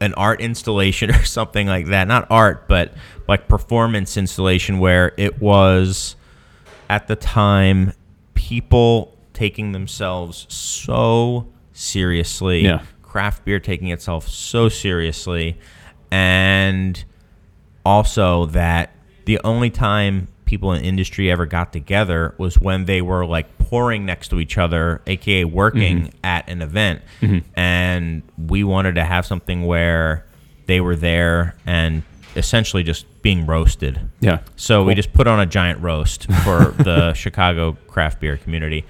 [0.00, 2.06] an art installation or something like that.
[2.06, 2.94] Not art, but
[3.26, 6.14] like performance installation where it was
[6.88, 7.92] at the time
[8.34, 12.60] people taking themselves so seriously.
[12.60, 12.82] Yeah.
[13.02, 15.58] Craft beer taking itself so seriously
[16.10, 17.04] and
[17.84, 23.24] also that the only time people in industry ever got together was when they were
[23.24, 26.24] like pouring next to each other aka working mm-hmm.
[26.24, 27.02] at an event.
[27.20, 27.48] Mm-hmm.
[27.56, 30.26] And we wanted to have something where
[30.66, 32.02] they were there and
[32.34, 34.00] essentially just being roasted.
[34.18, 34.40] Yeah.
[34.56, 38.84] so we just put on a giant roast for the Chicago craft beer community,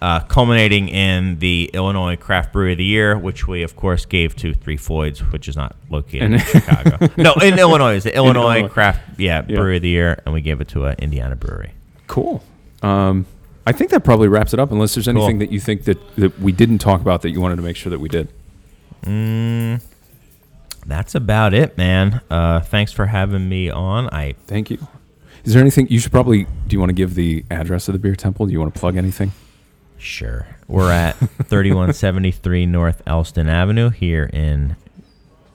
[0.00, 4.36] uh, culminating in the Illinois Craft Brewery of the Year, which we, of course, gave
[4.36, 7.08] to Three Floyds, which is not located in Chicago.
[7.16, 7.94] No, in Illinois.
[7.96, 8.68] It's the Illinois, Illinois.
[8.68, 9.56] Craft yeah, Yeah.
[9.56, 11.72] Brewery of the Year, and we gave it to an Indiana brewery.
[12.06, 12.42] Cool.
[12.82, 13.26] Um,
[13.66, 14.70] I think that probably wraps it up.
[14.72, 17.56] Unless there's anything that you think that, that we didn't talk about that you wanted
[17.56, 18.28] to make sure that we did.
[19.02, 19.82] Mm,
[20.86, 22.20] that's about it, man.
[22.30, 24.08] Uh, thanks for having me on.
[24.10, 24.78] I Thank you.
[25.44, 26.44] Is there anything you should probably?
[26.44, 28.46] Do you want to give the address of the beer temple?
[28.46, 29.32] Do you want to plug anything?
[29.98, 30.46] Sure.
[30.66, 34.76] We're at 3173 North Elston Avenue here in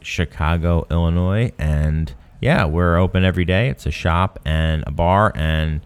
[0.02, 1.52] Chicago, Illinois.
[1.58, 3.70] And yeah, we're open every day.
[3.70, 5.32] It's a shop and a bar.
[5.36, 5.82] And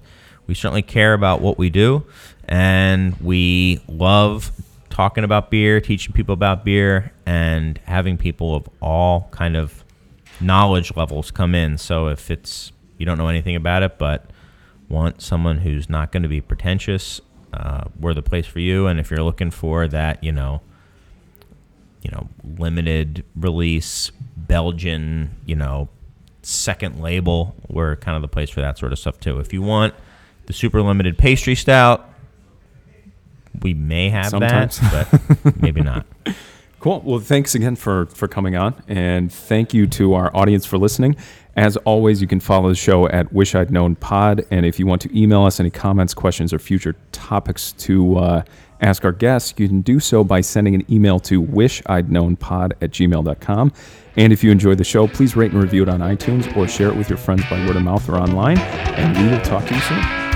[0.48, 2.06] we certainly care about what we do.
[2.48, 4.52] And we love
[4.90, 9.84] talking about beer, teaching people about beer, and having people of all kind of
[10.40, 11.78] knowledge levels come in.
[11.78, 14.30] So if it's you don't know anything about it, but
[14.90, 17.22] want someone who's not going to be pretentious,
[17.58, 18.88] uh, we're the place for you.
[18.88, 20.62] And if you're looking for that, you know,
[22.02, 25.90] you know, limited release Belgian, you know,
[26.44, 29.40] second label, we're kind of the place for that sort of stuff too.
[29.40, 29.94] If you want
[30.46, 32.08] the super limited pastry stout,
[33.62, 34.80] we may have Sometimes.
[34.80, 35.10] that,
[35.44, 36.06] but maybe not.
[36.80, 37.02] Cool.
[37.04, 41.16] Well, thanks again for for coming on, and thank you to our audience for listening.
[41.58, 44.86] As always, you can follow the show at Wish I'd Known Pod, and if you
[44.86, 48.44] want to email us any comments, questions, or future topics to uh,
[48.80, 53.74] ask our guests, you can do so by sending an email to wishidknownpod at gmail.com.
[54.18, 56.90] And if you enjoyed the show, please rate and review it on iTunes or share
[56.90, 58.60] it with your friends by word of mouth or online.
[58.60, 60.27] And we will talk to you soon.